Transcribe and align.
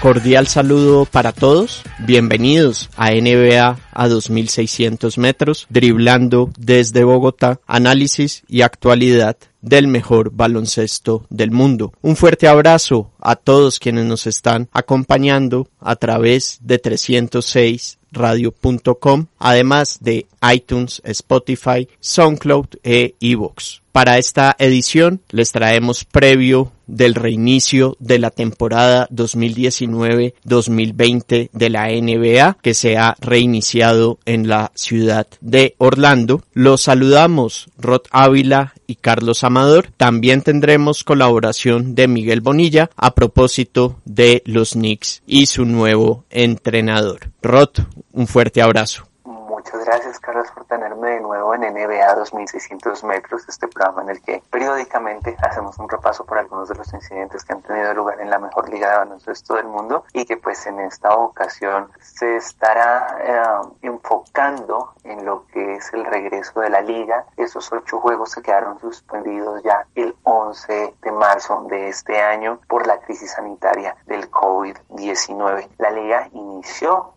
Cordial 0.00 0.46
saludo 0.46 1.04
para 1.04 1.32
todos, 1.32 1.82
bienvenidos 1.98 2.88
a 2.96 3.10
NBA 3.10 3.78
a 3.92 4.08
2600 4.08 5.18
metros, 5.18 5.66
driblando 5.68 6.50
desde 6.58 7.04
Bogotá, 7.04 7.60
análisis 7.66 8.42
y 8.48 8.62
actualidad 8.62 9.36
del 9.60 9.88
mejor 9.88 10.30
baloncesto 10.32 11.26
del 11.28 11.50
mundo. 11.50 11.92
Un 12.00 12.16
fuerte 12.16 12.48
abrazo 12.48 13.10
a 13.20 13.36
todos 13.36 13.78
quienes 13.78 14.06
nos 14.06 14.26
están 14.26 14.70
acompañando 14.72 15.68
a 15.78 15.96
través 15.96 16.60
de 16.62 16.78
306 16.78 17.98
radio.com, 18.10 19.26
además 19.38 19.98
de 20.00 20.26
iTunes, 20.50 21.02
Spotify, 21.04 21.86
SoundCloud 22.00 22.68
e 22.82 23.16
iVoox. 23.20 23.80
Para 23.92 24.18
esta 24.18 24.54
edición 24.58 25.22
les 25.30 25.50
traemos 25.50 26.04
previo 26.04 26.70
del 26.86 27.16
reinicio 27.16 27.96
de 27.98 28.20
la 28.20 28.30
temporada 28.30 29.08
2019-2020 29.10 31.50
de 31.52 31.70
la 31.70 31.88
NBA 31.88 32.58
que 32.62 32.74
se 32.74 32.96
ha 32.96 33.16
reiniciado 33.20 34.20
en 34.26 34.46
la 34.48 34.70
ciudad 34.74 35.26
de 35.40 35.74
Orlando. 35.78 36.44
Los 36.52 36.82
saludamos 36.82 37.68
Rod 37.78 38.02
Ávila 38.12 38.74
y 38.86 38.94
Carlos 38.96 39.44
Amador. 39.44 39.90
También 39.96 40.42
tendremos 40.42 41.02
colaboración 41.02 41.94
de 41.96 42.06
Miguel 42.06 42.42
Bonilla 42.42 42.90
a 42.96 43.14
propósito 43.14 43.98
de 44.04 44.42
los 44.46 44.72
Knicks 44.72 45.22
y 45.26 45.46
su 45.46 45.64
nuevo 45.64 46.26
entrenador. 46.30 47.32
Rod, 47.42 47.70
un 48.12 48.28
fuerte 48.28 48.62
abrazo. 48.62 49.09
Gracias, 49.90 50.20
Carlos, 50.20 50.46
por 50.52 50.66
tenerme 50.66 51.10
de 51.10 51.20
nuevo 51.20 51.52
en 51.52 51.62
NBA 51.62 52.14
2600 52.14 53.02
metros, 53.02 53.48
este 53.48 53.66
programa 53.66 54.02
en 54.02 54.10
el 54.10 54.22
que 54.22 54.40
periódicamente 54.48 55.36
hacemos 55.42 55.76
un 55.80 55.88
repaso 55.88 56.24
por 56.24 56.38
algunos 56.38 56.68
de 56.68 56.76
los 56.76 56.92
incidentes 56.92 57.42
que 57.42 57.54
han 57.54 57.62
tenido 57.62 57.92
lugar 57.92 58.20
en 58.20 58.30
la 58.30 58.38
mejor 58.38 58.70
liga 58.70 58.88
de 58.88 58.98
baloncesto 58.98 59.56
del 59.56 59.66
mundo 59.66 60.04
y 60.12 60.26
que 60.26 60.36
pues 60.36 60.64
en 60.66 60.78
esta 60.78 61.16
ocasión 61.16 61.90
se 62.00 62.36
estará 62.36 63.18
eh, 63.20 63.68
enfocando 63.82 64.94
en 65.02 65.24
lo 65.24 65.46
que 65.48 65.74
es 65.74 65.92
el 65.92 66.04
regreso 66.04 66.60
de 66.60 66.70
la 66.70 66.82
liga. 66.82 67.24
Esos 67.36 67.72
ocho 67.72 67.98
juegos 67.98 68.30
se 68.30 68.42
quedaron 68.42 68.78
suspendidos 68.78 69.60
ya 69.64 69.86
el 69.96 70.14
11 70.22 70.94
de 71.02 71.10
marzo 71.10 71.66
de 71.68 71.88
este 71.88 72.22
año 72.22 72.60
por 72.68 72.86
la 72.86 73.00
crisis 73.00 73.32
sanitaria 73.32 73.96
del 74.06 74.30
COVID-19. 74.30 75.68
La 75.78 75.90
liga 75.90 76.28
inició 76.30 77.14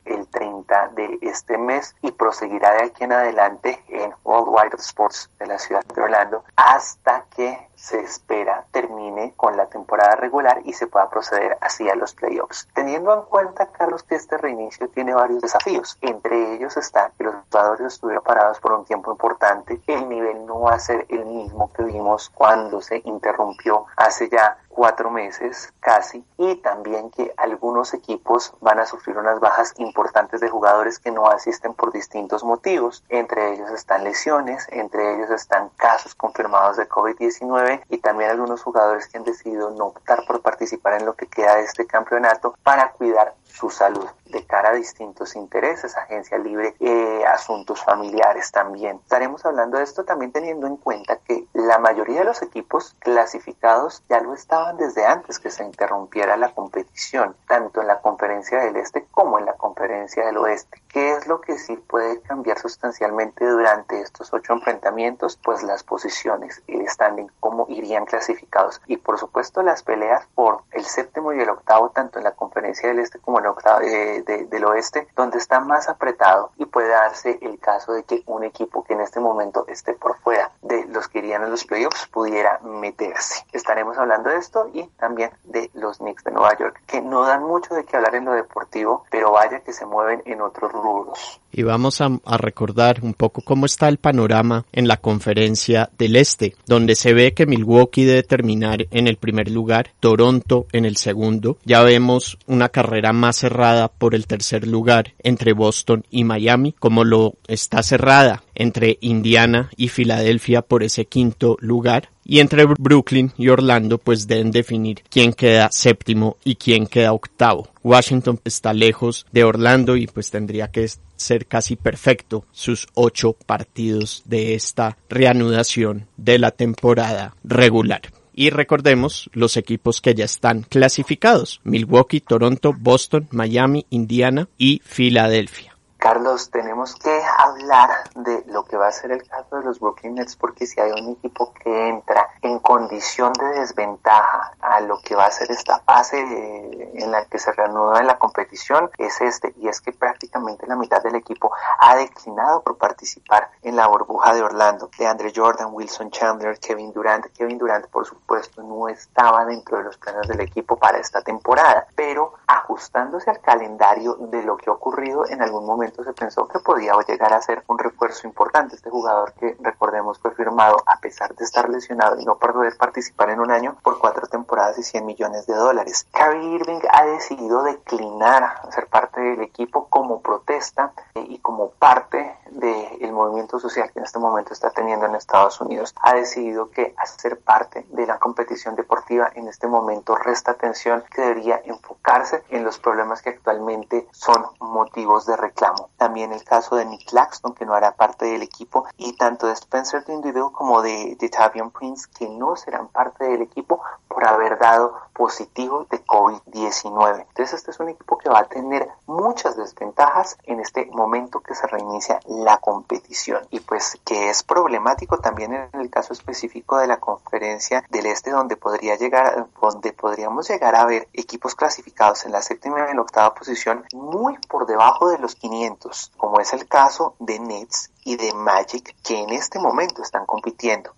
30 0.73 0.87
de 0.95 1.19
este 1.21 1.57
mes 1.57 1.95
y 2.01 2.11
seguirá 2.33 2.73
de 2.73 2.83
aquí 2.85 3.03
en 3.03 3.13
adelante 3.13 3.83
en 3.93 4.13
Worldwide 4.23 4.75
Sports 4.77 5.29
de 5.39 5.47
la 5.47 5.59
ciudad 5.59 5.83
de 5.85 6.01
Orlando 6.01 6.43
hasta 6.55 7.25
que 7.35 7.69
se 7.75 7.99
espera 7.99 8.65
termine 8.71 9.33
con 9.35 9.57
la 9.57 9.65
temporada 9.65 10.15
regular 10.15 10.61
y 10.63 10.71
se 10.71 10.87
pueda 10.87 11.09
proceder 11.09 11.57
así 11.59 11.89
a 11.89 11.95
los 11.95 12.13
playoffs. 12.13 12.67
Teniendo 12.73 13.13
en 13.13 13.23
cuenta, 13.23 13.71
Carlos, 13.71 14.03
que 14.03 14.15
este 14.15 14.37
reinicio 14.37 14.87
tiene 14.89 15.13
varios 15.13 15.41
desafíos. 15.41 15.97
Entre 15.99 16.55
ellos 16.55 16.77
está 16.77 17.11
que 17.17 17.25
los 17.25 17.35
jugadores 17.51 17.93
estuvieron 17.93 18.23
parados 18.23 18.59
por 18.61 18.71
un 18.71 18.85
tiempo 18.85 19.11
importante. 19.11 19.81
El 19.85 20.07
nivel 20.07 20.45
no 20.45 20.61
va 20.61 20.75
a 20.75 20.79
ser 20.79 21.05
el 21.09 21.25
mismo 21.25 21.71
que 21.73 21.83
vimos 21.83 22.29
cuando 22.29 22.81
se 22.81 23.01
interrumpió 23.03 23.85
hace 23.97 24.29
ya 24.29 24.57
cuatro 24.69 25.11
meses 25.11 25.71
casi 25.79 26.25
y 26.37 26.55
también 26.55 27.11
que 27.11 27.33
algunos 27.37 27.93
equipos 27.93 28.53
van 28.59 28.79
a 28.79 28.85
sufrir 28.85 29.17
unas 29.17 29.39
bajas 29.39 29.73
importantes 29.77 30.41
de 30.41 30.49
jugadores 30.49 30.99
que 30.99 31.11
no 31.11 31.27
asisten 31.27 31.73
por 31.73 31.91
distintos 31.91 32.43
motivos. 32.43 33.03
Entre 33.09 33.53
ellos 33.53 33.69
están 33.83 34.05
lesiones, 34.05 34.65
entre 34.69 35.13
ellos 35.13 35.29
están 35.29 35.67
casos 35.75 36.15
confirmados 36.15 36.77
de 36.77 36.87
COVID-19 36.87 37.83
y 37.89 37.97
también 37.97 38.31
algunos 38.31 38.63
jugadores 38.63 39.09
que 39.09 39.17
han 39.17 39.25
decidido 39.25 39.71
no 39.71 39.87
optar 39.87 40.25
por 40.25 40.41
participar 40.41 40.93
en 40.93 41.05
lo 41.05 41.15
que 41.15 41.27
queda 41.27 41.55
de 41.55 41.63
este 41.63 41.85
campeonato 41.85 42.55
para 42.63 42.91
cuidar 42.93 43.33
su 43.43 43.69
salud 43.69 44.07
de 44.25 44.43
cara 44.45 44.69
a 44.69 44.73
distintos 44.73 45.35
intereses, 45.35 45.95
agencia 45.95 46.37
libre, 46.39 46.75
eh, 46.79 47.23
asuntos 47.25 47.83
familiares 47.83 48.51
también. 48.51 48.97
Estaremos 49.03 49.45
hablando 49.45 49.77
de 49.77 49.83
esto 49.83 50.03
también 50.05 50.31
teniendo 50.31 50.65
en 50.65 50.77
cuenta 50.77 51.17
que 51.17 51.45
la 51.53 51.77
mayoría 51.77 52.19
de 52.19 52.25
los 52.25 52.41
equipos 52.41 52.95
clasificados 52.99 54.03
ya 54.09 54.21
lo 54.21 54.33
estaban 54.33 54.77
desde 54.77 55.05
antes 55.05 55.37
que 55.37 55.51
se 55.51 55.63
interrumpiera 55.63 56.35
la 56.35 56.51
competición, 56.51 57.35
tanto 57.47 57.81
en 57.81 57.87
la 57.87 57.99
conferencia 57.99 58.59
del 58.59 58.75
este 58.77 59.05
como 59.11 59.37
en 59.37 59.45
la 59.45 59.53
conferencia 59.53 60.25
del 60.25 60.37
oeste. 60.37 60.81
¿Qué 60.89 61.11
es 61.11 61.27
lo 61.27 61.39
que 61.39 61.59
sí 61.59 61.75
puede 61.75 62.21
cambiar 62.21 62.57
sustancialmente 62.57 63.45
durante 63.45 63.72
estos 63.89 64.33
ocho 64.33 64.53
enfrentamientos? 64.53 65.39
Pues 65.43 65.63
las 65.63 65.83
posiciones, 65.83 66.61
el 66.67 66.87
standing, 66.87 67.27
cómo 67.39 67.65
irían 67.69 68.05
clasificados 68.05 68.81
y 68.87 68.97
por 68.97 69.17
supuesto 69.17 69.61
las 69.63 69.83
peleas 69.83 70.25
por 70.35 70.61
el 70.71 70.83
séptimo 70.83 71.33
y 71.33 71.39
el 71.39 71.49
octavo, 71.49 71.89
tanto 71.89 72.19
en 72.19 72.25
la 72.25 72.31
conferencia 72.31 72.89
del 72.89 72.99
este 72.99 73.19
como 73.19 73.39
en 73.39 73.45
la 73.45 73.51
octava, 73.51 73.83
eh, 73.83 74.23
del 74.23 74.65
oeste, 74.65 75.07
donde 75.15 75.37
está 75.37 75.59
más 75.59 75.89
apretado 75.89 76.51
y 76.57 76.65
puede 76.65 76.89
darse 76.89 77.39
el 77.41 77.59
caso 77.59 77.93
de 77.93 78.03
que 78.03 78.23
un 78.25 78.43
equipo 78.43 78.83
que 78.83 78.93
en 78.93 79.01
este 79.01 79.19
momento 79.19 79.65
esté 79.67 79.93
por 79.93 80.17
fuera 80.19 80.51
de 80.61 80.85
los 80.85 81.07
que 81.07 81.19
irían 81.19 81.43
a 81.43 81.47
los 81.47 81.65
playoffs 81.65 82.07
pudiera 82.07 82.59
meterse. 82.59 83.45
Estaremos 83.51 83.97
hablando 83.97 84.29
de 84.29 84.37
esto 84.37 84.69
y 84.73 84.83
también 84.97 85.31
de 85.43 85.69
los 85.73 85.97
Knicks 85.97 86.23
de 86.23 86.31
Nueva 86.31 86.57
York, 86.57 86.81
que 86.87 87.01
no 87.01 87.23
dan 87.23 87.43
mucho 87.43 87.73
de 87.73 87.85
qué 87.85 87.97
hablar 87.97 88.15
en 88.15 88.25
lo 88.25 88.33
deportivo, 88.33 89.05
pero 89.09 89.31
vaya 89.31 89.61
que 89.61 89.73
se 89.73 89.85
mueven 89.85 90.21
en 90.25 90.41
otros 90.41 90.71
rubros. 90.71 91.41
Y 91.51 91.63
vamos 91.63 92.01
a 92.01 92.37
recordar 92.37 92.97
un 93.03 93.13
poco 93.13 93.41
cómo 93.45 93.62
está 93.65 93.89
el 93.89 93.97
panorama 93.97 94.65
en 94.71 94.87
la 94.87 94.97
conferencia 94.97 95.89
del 95.97 96.15
Este, 96.15 96.55
donde 96.65 96.95
se 96.95 97.13
ve 97.13 97.33
que 97.33 97.45
Milwaukee 97.45 98.05
debe 98.05 98.23
terminar 98.23 98.87
en 98.91 99.07
el 99.07 99.17
primer 99.17 99.49
lugar, 99.49 99.91
Toronto 99.99 100.67
en 100.71 100.85
el 100.85 100.97
segundo. 100.97 101.57
Ya 101.65 101.83
vemos 101.83 102.37
una 102.47 102.69
carrera 102.69 103.13
más 103.13 103.37
cerrada 103.37 103.87
por 103.87 104.15
el 104.15 104.27
tercer 104.27 104.67
lugar 104.67 105.13
entre 105.19 105.53
Boston 105.53 106.03
y 106.09 106.23
Miami, 106.23 106.73
como 106.73 107.03
lo 107.03 107.35
está 107.47 107.83
cerrada 107.83 108.43
entre 108.55 108.97
Indiana 109.01 109.69
y 109.75 109.89
Filadelfia 109.89 110.61
por 110.61 110.83
ese 110.83 111.05
quinto 111.05 111.57
lugar. 111.59 112.09
Y 112.25 112.39
entre 112.39 112.65
Brooklyn 112.65 113.33
y 113.37 113.49
Orlando 113.49 113.97
pues 113.97 114.27
deben 114.27 114.51
definir 114.51 115.03
quién 115.09 115.33
queda 115.33 115.69
séptimo 115.71 116.37
y 116.43 116.55
quién 116.55 116.87
queda 116.87 117.13
octavo. 117.13 117.67
Washington 117.83 118.39
está 118.45 118.73
lejos 118.73 119.25
de 119.31 119.43
Orlando 119.43 119.97
y 119.97 120.07
pues 120.07 120.31
tendría 120.31 120.69
que 120.69 120.87
ser 121.15 121.47
casi 121.47 121.75
perfecto 121.75 122.45
sus 122.51 122.87
ocho 122.93 123.33
partidos 123.45 124.23
de 124.25 124.55
esta 124.55 124.97
reanudación 125.09 126.07
de 126.17 126.39
la 126.39 126.51
temporada 126.51 127.35
regular. 127.43 128.01
Y 128.35 128.49
recordemos 128.49 129.29
los 129.33 129.57
equipos 129.57 130.01
que 130.01 130.15
ya 130.15 130.25
están 130.25 130.63
clasificados. 130.63 131.61
Milwaukee, 131.63 132.19
Toronto, 132.19 132.73
Boston, 132.73 133.27
Miami, 133.31 133.85
Indiana 133.91 134.49
y 134.57 134.81
Filadelfia. 134.83 135.72
Carlos, 136.03 136.51
tenemos 136.51 136.95
que 136.95 137.21
hablar 137.37 137.89
de 138.13 138.43
lo 138.47 138.65
que 138.65 138.75
va 138.75 138.87
a 138.87 138.91
ser 138.91 139.13
el 139.13 139.25
caso 139.25 139.55
de 139.55 139.63
los 139.63 139.79
Brooklyn 139.79 140.15
Nets 140.15 140.35
porque 140.35 140.65
si 140.65 140.81
hay 140.81 140.91
un 140.91 141.11
equipo 141.11 141.53
que 141.53 141.87
entra 141.87 142.27
en 142.41 142.59
condición 142.59 143.31
de 143.31 143.61
desventaja 143.61 144.51
a 144.59 144.81
lo 144.81 144.99
que 144.99 145.15
va 145.15 145.27
a 145.27 145.31
ser 145.31 145.49
esta 145.49 145.79
fase 145.79 146.19
en 146.19 147.09
la 147.09 147.23
que 147.23 147.39
se 147.39 147.53
reanuda 147.53 148.03
la 148.03 148.19
competición 148.19 148.91
es 148.97 149.21
este, 149.21 149.53
y 149.57 149.69
es 149.69 149.79
que 149.79 149.93
prácticamente 149.93 150.67
la 150.67 150.75
mitad 150.75 151.01
del 151.01 151.15
equipo 151.15 151.51
ha 151.79 151.95
declinado 151.95 152.63
por 152.63 152.77
participar 152.77 153.49
en 153.61 153.77
la 153.77 153.87
burbuja 153.87 154.33
de 154.33 154.43
Orlando. 154.43 154.89
De 154.97 155.07
Andre 155.07 155.31
Jordan, 155.33 155.69
Wilson 155.71 156.11
Chandler, 156.11 156.59
Kevin 156.59 156.91
Durant. 156.91 157.27
Kevin 157.27 157.57
Durant, 157.57 157.87
por 157.87 158.05
supuesto, 158.05 158.61
no 158.61 158.89
estaba 158.89 159.45
dentro 159.45 159.77
de 159.77 159.85
los 159.85 159.97
planes 159.97 160.27
del 160.27 160.41
equipo 160.41 160.75
para 160.75 160.97
esta 160.97 161.21
temporada, 161.21 161.87
pero 161.95 162.33
ajustándose 162.45 163.29
al 163.29 163.39
calendario 163.39 164.15
de 164.15 164.43
lo 164.43 164.57
que 164.57 164.69
ha 164.69 164.73
ocurrido, 164.73 165.25
en 165.27 165.41
algún 165.41 165.65
momento 165.65 165.92
se 166.01 166.13
pensó 166.13 166.47
que 166.47 166.59
podía 166.59 166.93
llegar 167.05 167.33
a 167.33 167.41
ser 167.41 167.63
un 167.67 167.77
refuerzo 167.77 168.25
importante. 168.27 168.75
Este 168.75 168.89
jugador 168.89 169.33
que 169.33 169.57
recordemos 169.59 170.17
fue 170.19 170.31
firmado 170.31 170.77
a 170.85 170.99
pesar 170.99 171.35
de 171.35 171.43
estar 171.43 171.69
lesionado 171.69 172.19
y 172.19 172.25
no 172.25 172.37
poder 172.37 172.77
participar 172.77 173.29
en 173.29 173.39
un 173.39 173.51
año 173.51 173.75
por 173.83 173.99
cuatro 173.99 174.27
temporadas 174.27 174.77
y 174.79 174.83
100 174.83 175.05
millones 175.05 175.45
de 175.45 175.55
dólares. 175.55 176.07
Kyrie 176.11 176.55
Irving 176.55 176.79
ha 176.91 177.05
decidido 177.05 177.63
declinar 177.63 178.61
ser 178.71 178.87
parte 178.87 179.19
del 179.19 179.41
equipo 179.41 179.87
como 179.89 180.21
protesta 180.21 180.93
eh, 181.15 181.25
y 181.27 181.39
como 181.39 181.71
parte 181.71 182.37
del 182.51 183.11
movimiento 183.11 183.59
social 183.59 183.91
que 183.91 183.99
en 183.99 184.05
este 184.05 184.19
momento 184.19 184.53
está 184.53 184.69
teniendo 184.69 185.05
en 185.05 185.15
Estados 185.15 185.59
Unidos. 185.59 185.93
Ha 186.01 186.13
decidido 186.13 186.69
que 186.69 186.93
hacer 186.97 187.39
parte 187.39 187.85
de 187.89 188.05
la 188.05 188.19
competición 188.19 188.75
deportiva 188.75 189.31
en 189.35 189.47
este 189.47 189.67
momento 189.67 190.15
resta 190.15 190.51
atención 190.51 191.03
que 191.13 191.21
debería 191.21 191.61
enfocarse 191.65 192.43
en 192.49 192.63
los 192.63 192.79
problemas 192.79 193.21
que 193.21 193.29
actualmente 193.29 194.07
son 194.11 194.45
motivos 194.59 195.25
de 195.25 195.35
reclamo. 195.35 195.82
También 195.97 196.33
el 196.33 196.43
caso 196.43 196.75
de 196.75 196.85
Nick 196.85 197.09
Claxton, 197.09 197.53
que 197.53 197.65
no 197.65 197.73
hará 197.73 197.95
parte 197.95 198.25
del 198.25 198.41
equipo, 198.41 198.85
y 198.97 199.13
tanto 199.13 199.47
de 199.47 199.53
Spencer 199.53 200.05
Dinwiddie 200.05 200.51
como 200.51 200.81
de, 200.81 201.15
de 201.19 201.29
Prince, 201.77 202.07
que 202.17 202.29
no 202.29 202.55
serán 202.55 202.87
parte 202.87 203.25
del 203.25 203.41
equipo 203.41 203.81
por 204.07 204.27
haber 204.27 204.59
dado 204.59 204.95
positivo 205.13 205.85
de 205.89 206.03
COVID-19. 206.05 207.25
Entonces 207.27 207.53
este 207.53 207.71
es 207.71 207.79
un 207.79 207.89
equipo 207.89 208.17
que 208.17 208.29
va 208.29 208.39
a 208.39 208.45
tener 208.45 208.89
muchas 209.13 209.55
desventajas 209.55 210.37
en 210.43 210.59
este 210.59 210.85
momento 210.87 211.39
que 211.39 211.55
se 211.55 211.67
reinicia 211.67 212.19
la 212.27 212.57
competición 212.57 213.45
y 213.51 213.59
pues 213.59 213.97
que 214.05 214.29
es 214.29 214.43
problemático 214.43 215.19
también 215.19 215.53
en 215.53 215.79
el 215.79 215.89
caso 215.89 216.13
específico 216.13 216.77
de 216.77 216.87
la 216.87 216.99
conferencia 216.99 217.83
del 217.89 218.07
este 218.07 218.31
donde 218.31 218.57
podría 218.57 218.95
llegar 218.95 219.47
donde 219.61 219.93
podríamos 219.93 220.49
llegar 220.49 220.75
a 220.75 220.85
ver 220.85 221.07
equipos 221.13 221.55
clasificados 221.55 222.25
en 222.25 222.31
la 222.31 222.41
séptima 222.41 222.79
y 222.79 222.89
en 222.89 222.97
la 222.97 223.01
octava 223.03 223.33
posición 223.33 223.85
muy 223.93 224.37
por 224.49 224.65
debajo 224.65 225.09
de 225.09 225.19
los 225.19 225.35
500 225.35 226.11
como 226.17 226.39
es 226.39 226.53
el 226.53 226.67
caso 226.67 227.15
de 227.19 227.39
Nets 227.39 227.91
y 228.05 228.17
de 228.17 228.33
Magic 228.33 228.95
que 229.03 229.19
en 229.19 229.29
este 229.29 229.59
momento 229.59 230.01
están 230.01 230.25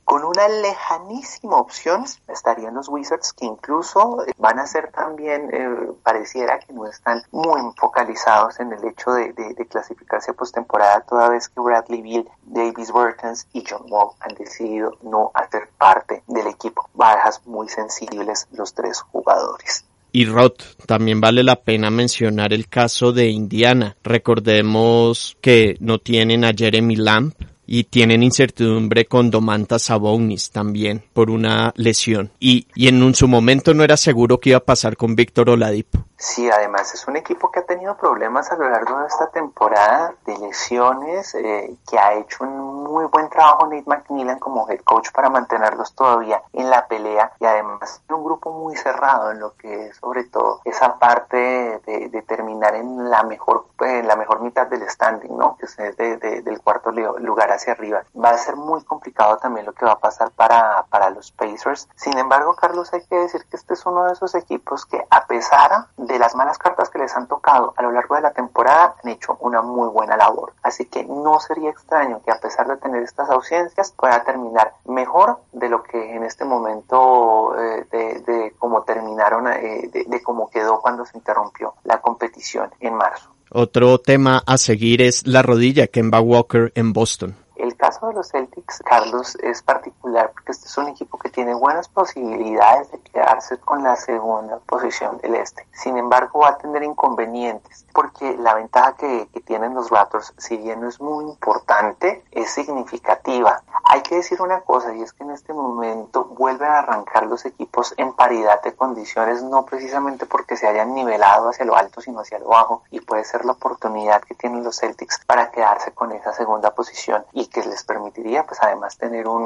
Con 0.04 0.24
una 0.24 0.48
lejanísima 0.48 1.58
opción 1.58 2.06
estarían 2.28 2.74
los 2.74 2.90
Wizards 2.90 3.34
que 3.34 3.46
incluso 3.46 4.24
eh, 4.26 4.34
van 4.38 4.60
a 4.60 4.66
ser 4.66 4.92
también, 4.92 5.50
eh, 5.54 5.94
pareciera 6.04 6.60
que 6.60 6.74
no 6.74 6.86
están 6.88 7.22
muy 7.32 7.62
focalizados 7.78 8.60
en 8.60 8.74
el 8.74 8.84
hecho 8.86 9.12
de, 9.12 9.34
de, 9.34 9.68
clasificarse 9.68 10.32
a 10.32 10.34
postemporada 10.34 11.02
toda 11.02 11.30
vez 11.30 11.50
que 11.50 11.62
Bradley 11.62 12.02
Bill, 12.02 12.30
Davis 12.44 12.92
Bertens 12.92 13.48
y 13.54 13.64
John 13.68 13.86
Wall 13.90 14.12
han 14.20 14.36
decidido 14.36 14.92
no 15.04 15.32
hacer 15.34 15.70
parte 15.78 16.24
del 16.28 16.48
equipo. 16.48 16.90
Bajas 16.94 17.42
muy 17.46 17.70
sensibles 17.70 18.48
los 18.52 18.74
tres 18.74 19.02
jugadores. 19.02 19.86
Y 20.12 20.26
Roth, 20.26 20.62
también 20.86 21.20
vale 21.20 21.44
la 21.44 21.58
pena 21.58 21.92
mencionar 21.92 22.54
el 22.54 22.70
caso 22.70 23.12
de 23.12 23.28
Indiana. 23.28 23.98
Recordemos 24.02 25.36
que 25.42 25.76
no 25.82 26.00
tienen 26.00 26.46
a 26.46 26.54
Jeremy 26.56 26.96
Lamb, 26.96 27.34
y 27.66 27.86
tienen 27.86 28.24
incertidumbre 28.24 29.06
con 29.06 29.32
Domantas 29.32 29.84
Sabonis 29.84 30.52
también 30.52 31.04
por 31.14 31.30
una 31.30 31.74
lesión 31.76 32.32
y, 32.40 32.68
y 32.76 32.88
en 32.88 33.16
su 33.16 33.28
momento 33.28 33.74
no 33.74 33.84
era 33.84 33.98
seguro 33.98 34.40
qué 34.40 34.50
iba 34.50 34.58
a 34.58 34.64
pasar 34.64 34.98
con 34.98 35.16
Víctor 35.16 35.50
Oladipo. 35.50 36.06
Sí, 36.18 36.50
además 36.50 36.94
es 36.94 37.08
un 37.08 37.18
equipo 37.18 37.52
que 37.52 37.60
ha 37.60 37.66
tenido 37.66 37.98
problemas 37.98 38.50
a 38.50 38.56
lo 38.56 38.70
largo 38.70 39.00
de 39.00 39.08
esta 39.08 39.30
temporada 39.32 40.14
de 40.26 40.38
lesiones, 40.38 41.36
eh, 41.36 41.76
que 41.90 42.00
ha 42.00 42.14
hecho 42.14 42.46
un 42.46 42.84
muy 42.84 43.06
buen 43.06 43.30
trabajo 43.30 43.68
Nate 43.68 43.84
McMillan 43.86 44.40
como 44.40 44.70
head 44.70 44.80
coach 44.80 45.12
para 45.12 45.30
mantenerlos 45.30 45.94
todavía 45.94 46.42
en 46.54 46.70
la 46.70 46.88
pelea 46.88 47.34
y 47.40 47.46
además 47.46 48.02
un 48.10 48.24
grupo 48.24 48.54
muy 48.54 48.76
cerrado 48.78 49.32
en 49.32 49.40
lo 49.40 49.56
que 49.56 49.88
es 49.88 49.98
sobre 49.98 50.24
todo 50.24 50.62
esa 50.64 50.98
parte 50.98 51.38
de, 51.86 52.24
terminar 52.26 52.76
en 52.76 53.10
la 53.10 53.24
mejor 53.24 53.68
en 53.86 54.08
la 54.08 54.16
mejor 54.16 54.42
mitad 54.42 54.68
del 54.68 54.88
standing, 54.90 55.38
¿no? 55.38 55.58
Que 55.58 55.66
es 55.66 55.78
de, 55.78 56.18
del 56.18 56.62
cuarto 56.62 56.92
lugar 56.92 57.52
hacia 57.52 57.74
arriba. 57.74 58.04
Va 58.16 58.30
a 58.30 58.38
ser 58.38 58.56
muy 58.56 58.84
complicado 58.84 59.38
también 59.38 59.66
lo 59.66 59.74
que 59.74 59.86
va 59.86 59.94
a 59.94 60.00
pasar 60.00 60.32
para, 60.32 60.86
para 60.90 61.10
los 61.10 61.32
Pacers. 61.32 61.88
Sin 61.96 62.18
embargo, 62.18 62.56
Carlos, 62.56 62.94
hay 62.94 63.04
que 63.06 63.16
decir 63.16 63.46
que 63.50 63.58
este 63.58 63.74
es 63.74 63.86
uno 63.86 64.06
de 64.06 64.14
esos 64.14 64.36
equipos 64.36 64.86
que 64.86 65.06
a 65.10 65.26
pesar 65.28 65.88
de 65.98 66.20
las 66.20 66.36
malas 66.36 66.58
cartas 66.58 66.90
que 66.90 67.00
les 67.00 67.16
han 67.16 67.28
tocado 67.28 67.74
a 67.78 67.82
lo 67.82 67.92
largo 67.92 68.16
de 68.16 68.22
la 68.22 68.32
temporada 68.32 68.96
han 69.04 69.10
hecho 69.10 69.38
una 69.40 69.62
muy 69.62 69.90
buena 69.90 70.18
labor. 70.18 70.54
Así 70.64 70.86
que 70.86 71.04
no 71.04 71.40
sería 71.40 71.70
extraño 71.70 72.22
que 72.24 72.32
a 72.32 72.40
pesar 72.40 72.68
de 72.68 72.78
tener 72.78 73.04
estas 73.04 73.30
ausencias 73.30 73.92
pueda 73.92 74.24
terminar 74.24 74.74
mejor 74.86 75.40
de 75.52 75.70
lo 75.70 75.84
que 75.84 76.16
en 76.16 76.24
este 76.24 76.46
momento 76.46 77.56
eh, 77.58 77.86
de, 77.92 78.54
cómo 78.58 78.84
terminaron, 78.84 79.48
eh, 79.48 79.90
de 79.92 80.24
cómo 80.24 80.50
quedó 80.50 80.80
cuando 80.80 81.06
se 81.06 81.18
interrumpió 81.18 81.76
la 81.84 82.02
competición 82.02 82.72
en 82.80 82.96
marzo. 82.96 83.35
Otro 83.58 84.00
tema 84.00 84.44
a 84.46 84.58
seguir 84.58 85.02
es 85.02 85.26
la 85.26 85.42
rodilla 85.42 85.88
Kemba 85.88 86.20
Walker 86.20 86.74
en 86.76 86.92
Boston. 86.92 87.38
El 87.76 87.82
caso 87.82 88.08
de 88.08 88.14
los 88.14 88.30
Celtics, 88.30 88.82
Carlos, 88.86 89.36
es 89.44 89.62
particular 89.62 90.32
porque 90.32 90.54
este 90.54 90.68
es 90.68 90.78
un 90.78 90.88
equipo 90.88 91.18
que 91.18 91.30
tiene 91.30 91.54
buenas 91.54 91.90
posibilidades 91.90 92.90
de 92.90 93.02
quedarse 93.02 93.58
con 93.58 93.84
la 93.84 93.98
segunda 93.98 94.60
posición 94.60 95.18
del 95.18 95.36
este. 95.36 95.68
Sin 95.74 95.98
embargo, 95.98 96.40
va 96.40 96.52
a 96.52 96.58
tener 96.58 96.84
inconvenientes 96.84 97.86
porque 97.94 98.38
la 98.38 98.54
ventaja 98.54 98.96
que, 98.96 99.28
que 99.34 99.42
tienen 99.42 99.74
los 99.74 99.90
Raptors, 99.90 100.34
si 100.38 100.56
bien 100.56 100.80
no 100.80 100.88
es 100.88 101.02
muy 101.02 101.26
importante, 101.26 102.24
es 102.32 102.50
significativa. 102.50 103.62
Hay 103.84 104.02
que 104.04 104.16
decir 104.16 104.42
una 104.42 104.62
cosa 104.62 104.96
y 104.96 105.02
es 105.02 105.12
que 105.12 105.24
en 105.24 105.32
este 105.32 105.54
momento 105.54 106.24
vuelven 106.24 106.70
a 106.70 106.80
arrancar 106.80 107.26
los 107.26 107.46
equipos 107.46 107.94
en 107.98 108.14
paridad 108.14 108.62
de 108.62 108.74
condiciones, 108.74 109.44
no 109.44 109.66
precisamente 109.66 110.26
porque 110.26 110.56
se 110.56 110.68
hayan 110.68 110.94
nivelado 110.94 111.50
hacia 111.50 111.66
lo 111.66 111.76
alto, 111.76 112.00
sino 112.00 112.22
hacia 112.22 112.40
lo 112.40 112.48
bajo 112.48 112.84
y 112.90 113.02
puede 113.02 113.26
ser 113.26 113.44
la 113.44 113.52
oportunidad 113.52 114.22
que 114.22 114.34
tienen 114.34 114.64
los 114.64 114.80
Celtics 114.80 115.22
para 115.26 115.52
quedarse 115.52 115.92
con 115.92 116.14
esa 116.14 116.32
segunda 116.32 116.74
posición 116.74 117.26
y 117.34 117.48
que 117.48 117.65
les 117.66 117.84
permitiría 117.84 118.44
pues 118.44 118.60
además 118.62 118.98
tener 118.98 119.28
un, 119.28 119.44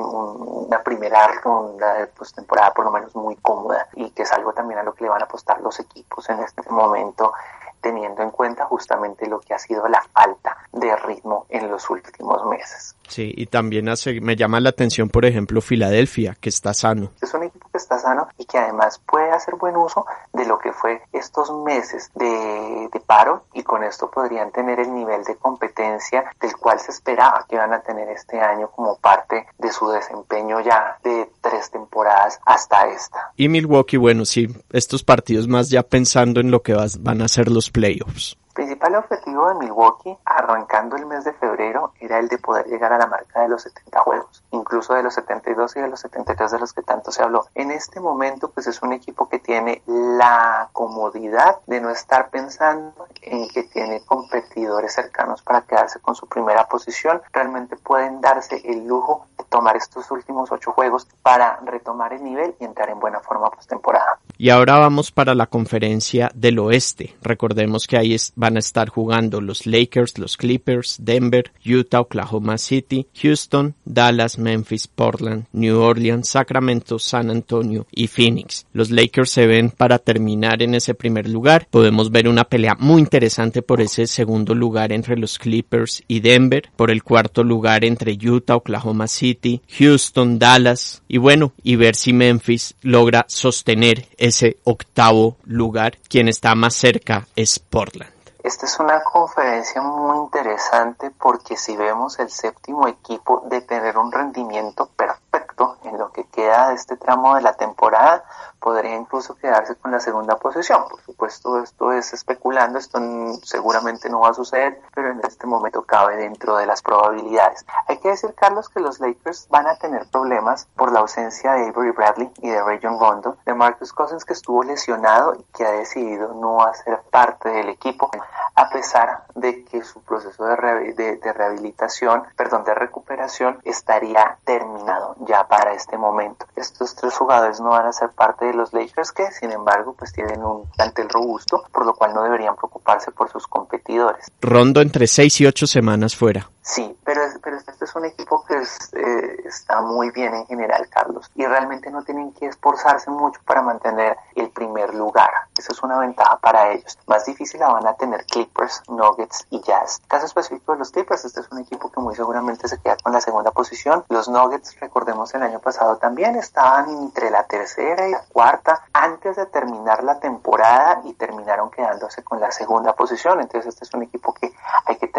una 0.68 0.82
primera 0.84 1.28
ronda 1.44 1.96
de 1.96 2.08
postemporada 2.08 2.74
por 2.74 2.86
lo 2.86 2.92
menos 2.92 3.16
muy 3.16 3.36
cómoda 3.38 3.88
y 3.96 4.10
que 4.12 4.24
es 4.24 4.32
algo 4.32 4.54
también 4.54 4.80
a 4.80 4.84
lo 4.84 4.94
que 4.94 5.04
le 5.04 5.10
van 5.10 5.22
a 5.22 5.26
apostar 5.26 5.62
los 5.62 5.80
equipos 5.80 6.30
en 6.30 6.40
este 6.40 6.62
momento 6.70 7.34
teniendo 7.82 8.22
en 8.22 8.32
cuenta 8.32 8.66
justamente 8.66 9.28
lo 9.28 9.40
que 9.40 9.54
ha 9.54 9.60
sido 9.60 9.88
la 9.88 10.02
falta 10.14 10.58
de 10.72 10.96
ritmo 10.98 11.46
en 11.50 11.70
los 11.70 11.90
últimos 11.90 12.46
meses. 12.46 12.96
Sí, 13.08 13.34
y 13.36 13.48
también 13.48 13.90
hace, 13.90 14.22
me 14.22 14.36
llama 14.36 14.60
la 14.60 14.70
atención, 14.70 15.10
por 15.10 15.26
ejemplo, 15.26 15.62
Filadelfia, 15.62 16.36
que 16.40 16.50
está 16.50 16.74
sano. 16.74 17.12
Es 17.22 17.34
un 17.34 17.44
está 17.80 18.00
sano 18.00 18.28
y 18.38 18.46
que 18.46 18.58
además 18.58 19.02
puede 19.06 19.32
hacer 19.32 19.56
buen 19.56 19.76
uso 19.76 20.06
de 20.34 20.46
lo 20.46 20.60
que 20.60 20.72
fue 20.72 21.02
estos 21.12 21.52
meses 21.64 22.12
de, 22.16 22.90
de 22.92 23.00
paro 23.00 23.44
y 23.54 23.64
con 23.64 23.84
esto 23.84 24.10
podrían 24.12 24.52
tener 24.52 24.80
el 24.80 24.94
nivel 24.94 25.24
de 25.24 25.36
competencia 25.36 26.26
del 26.40 26.56
cual 26.58 26.80
se 26.80 26.92
esperaba 26.92 27.46
que 27.48 27.56
iban 27.56 27.74
a 27.74 27.82
tener 27.82 28.10
este 28.10 28.40
año 28.40 28.70
como 28.72 28.98
parte 28.98 29.48
de 29.58 29.72
su 29.72 29.90
desempeño 29.90 30.60
ya 30.62 30.98
de 31.04 31.32
tres 31.42 31.72
temporadas 31.72 32.40
hasta 32.46 32.88
esta. 32.88 33.32
Y 33.36 33.50
Milwaukee, 33.50 33.98
bueno, 33.98 34.26
sí, 34.26 34.48
estos 34.72 35.04
partidos 35.04 35.48
más 35.48 35.70
ya 35.70 35.84
pensando 35.84 36.40
en 36.40 36.52
lo 36.52 36.62
que 36.62 36.76
van 37.00 37.22
a 37.22 37.28
ser 37.28 37.50
los 37.50 37.70
playoffs 37.70 38.38
principal 38.80 38.96
objetivo 38.96 39.50
de 39.50 39.56
Milwaukee 39.56 40.18
arrancando 40.24 40.96
el 40.96 41.06
mes 41.06 41.26
de 41.26 41.34
febrero 41.34 41.92
era 42.00 42.18
el 42.18 42.30
de 42.30 42.38
poder 42.38 42.66
llegar 42.68 42.94
a 42.94 42.98
la 42.98 43.08
marca 43.08 43.42
de 43.42 43.50
los 43.50 43.64
70 43.64 44.00
juegos, 44.00 44.44
incluso 44.52 44.94
de 44.94 45.04
los 45.04 45.16
72 45.16 45.76
y 45.76 45.82
de 45.82 45.90
los 45.90 46.00
73 46.00 46.52
de 46.52 46.60
los 46.60 46.72
que 46.72 46.82
tanto 46.82 47.12
se 47.12 47.22
habló. 47.22 47.46
En 47.56 47.72
este 47.72 48.00
momento 48.00 48.50
pues 48.50 48.68
es 48.68 48.82
un 48.82 48.94
equipo 48.94 49.28
que 49.28 49.40
tiene 49.40 49.82
la 49.86 50.70
comodidad 50.72 51.58
de 51.68 51.82
no 51.82 51.90
estar 51.90 52.30
pensando 52.30 53.08
en 53.22 53.50
que 53.50 53.64
tiene 53.64 54.02
competidores 54.06 54.94
cercanos 54.94 55.42
para 55.42 55.62
quedarse 55.62 56.00
con 56.00 56.16
su 56.16 56.28
primera 56.28 56.68
posición. 56.68 57.22
Realmente 57.34 57.76
pueden 57.76 58.22
darse 58.22 58.62
el 58.64 58.88
lujo 58.88 59.28
tomar 59.50 59.76
estos 59.76 60.10
últimos 60.12 60.52
ocho 60.52 60.72
juegos 60.72 61.08
para 61.22 61.60
retomar 61.66 62.14
el 62.14 62.24
nivel 62.24 62.56
y 62.60 62.66
entrar 62.66 62.90
en 62.90 63.00
buena 63.00 63.20
forma 63.20 63.50
postemporada. 63.50 64.20
Y 64.38 64.50
ahora 64.52 64.78
vamos 64.78 65.12
para 65.12 65.36
la 65.36 65.48
conferencia 65.48 66.32
del 66.34 66.60
oeste. 66.60 67.16
Recordemos 67.22 67.88
que 67.88 67.98
ahí 67.98 68.16
van 68.36 68.56
a 68.56 68.60
estar 68.60 68.90
jugando 68.90 69.42
los 69.42 69.66
Lakers, 69.66 70.18
los 70.18 70.38
Clippers, 70.38 70.98
Denver, 71.02 71.52
Utah, 71.66 72.02
Oklahoma 72.02 72.58
City, 72.58 73.08
Houston, 73.22 73.76
Dallas, 73.84 74.40
Memphis, 74.40 74.88
Portland, 74.88 75.46
New 75.52 75.80
Orleans, 75.80 76.30
Sacramento, 76.30 77.00
San 77.00 77.30
Antonio 77.30 77.86
y 77.92 78.08
Phoenix. 78.08 78.66
Los 78.72 78.92
Lakers 78.92 79.30
se 79.30 79.46
ven 79.46 79.72
para 79.72 80.00
terminar 80.00 80.62
en 80.62 80.76
ese 80.76 80.94
primer 80.94 81.28
lugar. 81.28 81.68
Podemos 81.70 82.12
ver 82.12 82.28
una 82.28 82.46
pelea 82.46 82.76
muy 82.80 83.02
interesante 83.02 83.62
por 83.62 83.82
ese 83.82 84.08
segundo 84.08 84.56
lugar 84.56 84.92
entre 84.92 85.18
los 85.18 85.38
Clippers 85.38 86.04
y 86.08 86.22
Denver, 86.22 86.70
por 86.76 86.92
el 86.92 87.04
cuarto 87.04 87.44
lugar 87.44 87.84
entre 87.84 88.14
Utah, 88.14 88.56
Oklahoma 88.56 89.08
City, 89.08 89.39
Houston, 89.78 90.40
Dallas 90.40 91.02
y 91.08 91.18
bueno, 91.18 91.54
y 91.64 91.76
ver 91.76 91.96
si 91.96 92.14
Memphis 92.14 92.76
logra 92.82 93.26
sostener 93.28 94.08
ese 94.18 94.58
octavo 94.64 95.38
lugar. 95.46 95.98
Quien 96.10 96.28
está 96.28 96.56
más 96.56 96.76
cerca 96.76 97.28
es 97.36 97.60
Portland. 97.60 98.12
Esta 98.42 98.66
es 98.66 98.80
una 98.80 99.04
conferencia 99.04 99.82
muy 99.82 100.18
interesante 100.18 101.12
porque 101.12 101.58
si 101.58 101.76
vemos 101.76 102.20
el 102.20 102.30
séptimo 102.30 102.88
equipo 102.88 103.44
de 103.50 103.62
tener 103.62 103.98
un 103.98 104.12
rendimiento 104.12 104.90
perfecto 104.96 105.78
en 105.84 105.98
lo 105.98 106.12
que 106.12 106.24
queda 106.24 106.70
de 106.70 106.76
este 106.76 106.96
tramo 106.96 107.36
de 107.36 107.42
la 107.42 107.54
temporada, 107.54 108.24
podría 108.60 108.96
incluso 108.96 109.36
quedarse 109.36 109.76
con 109.76 109.92
la 109.92 110.00
segunda 110.00 110.38
posición. 110.38 110.84
Por 110.90 111.02
supuesto, 111.02 111.62
esto 111.62 111.92
es 111.92 112.14
especulando, 112.14 112.80
esto 112.80 113.00
seguramente 113.44 114.10
no 114.10 114.22
va 114.22 114.30
a 114.30 114.34
suceder, 114.34 114.82
pero 114.94 115.12
en 115.12 115.22
este 115.24 115.48
momento 115.48 115.84
cabe 115.84 116.18
dentro 116.18 116.58
de 116.58 116.66
las 116.66 116.82
probabilidades. 116.82 117.66
Hay 117.88 117.98
que 118.00 118.10
decir, 118.10 118.34
Carlos, 118.36 118.70
que 118.70 118.80
los 118.80 119.00
Lakers 119.00 119.48
van 119.50 119.68
a 119.68 119.76
tener 119.78 120.08
problemas 120.10 120.68
por 120.76 120.92
la 120.92 121.00
ausencia 121.00 121.54
de 121.54 121.70
Avery 121.70 121.92
Bradley 121.92 122.32
y 122.38 122.50
de 122.50 122.62
Rayon 122.62 123.00
Rondo, 123.00 123.38
de 123.46 123.54
Marcus 123.54 123.94
Cousins 123.94 124.26
que 124.26 124.34
estuvo 124.34 124.64
lesionado 124.64 125.36
y 125.36 125.44
que 125.56 125.66
ha 125.66 125.72
decidido 125.72 126.34
no 126.34 126.64
hacer 126.64 127.02
parte 127.12 127.50
del 127.50 127.70
equipo, 127.70 128.10
a 128.56 128.70
pesar 128.70 129.24
de 129.36 129.64
que 129.64 129.84
su 129.84 130.02
proceso 130.02 130.46
de, 130.46 131.20
de 131.22 131.34
rehabilitación, 131.34 132.24
perdón, 132.36 132.64
de 132.66 132.74
recuperación 132.74 133.60
estaría 133.64 134.38
terminado 134.44 135.16
ya 135.20 135.48
para 135.48 135.74
este 135.74 135.98
momento. 135.98 136.46
Estos 136.56 136.96
tres 136.96 137.18
jugadores 137.18 137.60
no 137.60 137.70
van 137.70 137.86
a 137.86 137.94
ser 137.94 138.10
parte 138.10 138.49
de 138.52 138.58
los 138.58 138.74
Lakers 138.74 139.12
que 139.12 139.32
sin 139.32 139.52
embargo 139.52 139.96
pues 139.98 140.12
tienen 140.14 140.44
un 140.44 140.70
plantel 140.76 141.10
robusto, 141.10 141.64
por 141.72 141.86
lo 141.86 141.94
cual 141.94 142.14
no 142.14 142.24
deberían 142.24 142.56
preocuparse 142.56 143.12
por 143.12 143.30
sus 143.30 143.48
competidores. 143.48 144.26
Rondo 144.42 144.82
entre 144.82 145.08
6 145.08 145.42
y 145.42 145.46
8 145.46 145.68
semanas 145.68 146.16
fuera. 146.16 146.50
Sí, 146.62 146.96
pero, 147.04 147.22
pero 147.50 147.62
este 147.66 147.86
es 147.86 147.96
un 147.96 148.06
equipo 148.06 148.46
que 148.46 148.58
eh, 148.58 149.42
está 149.44 149.82
muy 149.82 150.12
bien 150.12 150.36
en 150.36 150.46
general, 150.46 150.88
Carlos, 150.88 151.32
y 151.34 151.48
realmente 151.48 151.90
no 151.90 152.04
tienen 152.04 152.32
que 152.32 152.46
esforzarse 152.46 153.10
mucho 153.10 153.42
para 153.44 153.64
mantener 153.64 154.18
el 154.36 154.52
primer 154.52 154.94
lugar. 154.94 155.32
Eso 155.58 155.72
es 155.72 155.82
una 155.82 155.98
ventaja 155.98 156.38
para 156.38 156.72
ellos. 156.72 157.00
Más 157.08 157.26
difícil 157.26 157.60
la 157.60 157.70
van 157.70 157.88
a 157.88 157.96
tener 157.96 158.24
Clippers, 158.26 158.84
Nuggets 158.88 159.48
y 159.50 159.62
Jazz. 159.62 160.00
Caso 160.08 160.28
específico 160.28 160.74
de 160.74 160.78
los 160.78 160.92
Clippers, 160.92 161.26
este 161.26 161.40
es 161.40 161.52
un 161.52 161.58
equipo 161.58 161.92
que 161.92 162.00
muy 162.00 162.16
seguramente 162.16 162.68
se 162.68 162.78
queda 162.78 162.98
con 163.02 163.14
la 163.14 163.22
segunda 163.22 163.50
posición. 163.50 164.06
Los 164.10 164.30
Nuggets, 164.30 164.80
recordemos 164.80 165.34
el 165.34 165.42
año 165.42 165.58
pasado 165.58 165.98
también, 165.98 166.36
estaban 166.36 166.88
entre 166.90 167.32
la 167.32 167.48
tercera 167.48 168.08
y 168.08 168.12
la 168.12 168.22
cuarta 168.32 168.84
antes 168.94 169.38
de 169.38 169.48
terminar 169.48 170.04
la 170.04 170.20
temporada 170.20 171.02
y 171.04 171.14
terminaron 171.14 171.72
quedándose 171.72 172.24
con 172.24 172.40
la 172.40 172.52
segunda 172.52 172.94
posición. 172.94 173.42
Entonces 173.42 173.74
este 173.74 173.86
es 173.86 173.94
un 173.96 174.04
equipo 174.04 174.36
que 174.36 174.54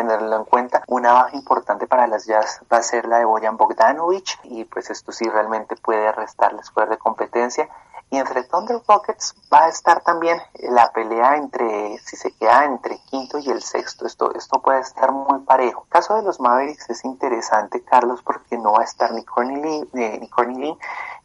tenerlo 0.01 0.37
en 0.37 0.45
cuenta. 0.45 0.83
Una 0.87 1.13
baja 1.13 1.37
importante 1.37 1.87
para 1.87 2.07
las 2.07 2.27
Jazz 2.27 2.61
va 2.73 2.79
a 2.79 2.83
ser 2.83 3.07
la 3.07 3.19
de 3.19 3.25
Boyan 3.25 3.57
Bogdanovic 3.57 4.39
y 4.45 4.65
pues 4.65 4.91
esto 4.91 5.13
sí 5.13 5.29
realmente 5.29 5.77
puede 5.77 6.11
restarles 6.13 6.71
poder 6.71 6.91
de 6.91 6.99
competencia. 6.99 7.69
Y 8.13 8.19
entre 8.19 8.43
Thunder 8.43 8.81
Rockets 8.89 9.37
va 9.53 9.67
a 9.67 9.69
estar 9.69 10.03
también 10.03 10.41
la 10.55 10.91
pelea 10.91 11.37
entre, 11.37 11.97
si 11.99 12.17
se 12.17 12.33
queda 12.33 12.65
entre 12.65 12.99
quinto 13.09 13.39
y 13.39 13.49
el 13.51 13.63
sexto. 13.63 14.05
Esto, 14.05 14.35
esto 14.35 14.61
puede 14.61 14.81
estar 14.81 15.13
muy 15.13 15.39
parejo. 15.41 15.85
El 15.85 15.91
caso 15.91 16.17
de 16.17 16.23
los 16.23 16.41
Mavericks 16.41 16.91
es 16.91 17.05
interesante, 17.05 17.85
Carlos, 17.85 18.21
porque 18.25 18.59
no 18.59 18.73
va 18.73 18.81
a 18.81 18.85
estar 18.85 19.13
ni 19.13 19.25
Corny 19.25 19.89
eh, 19.95 20.29
ni, 20.49 20.79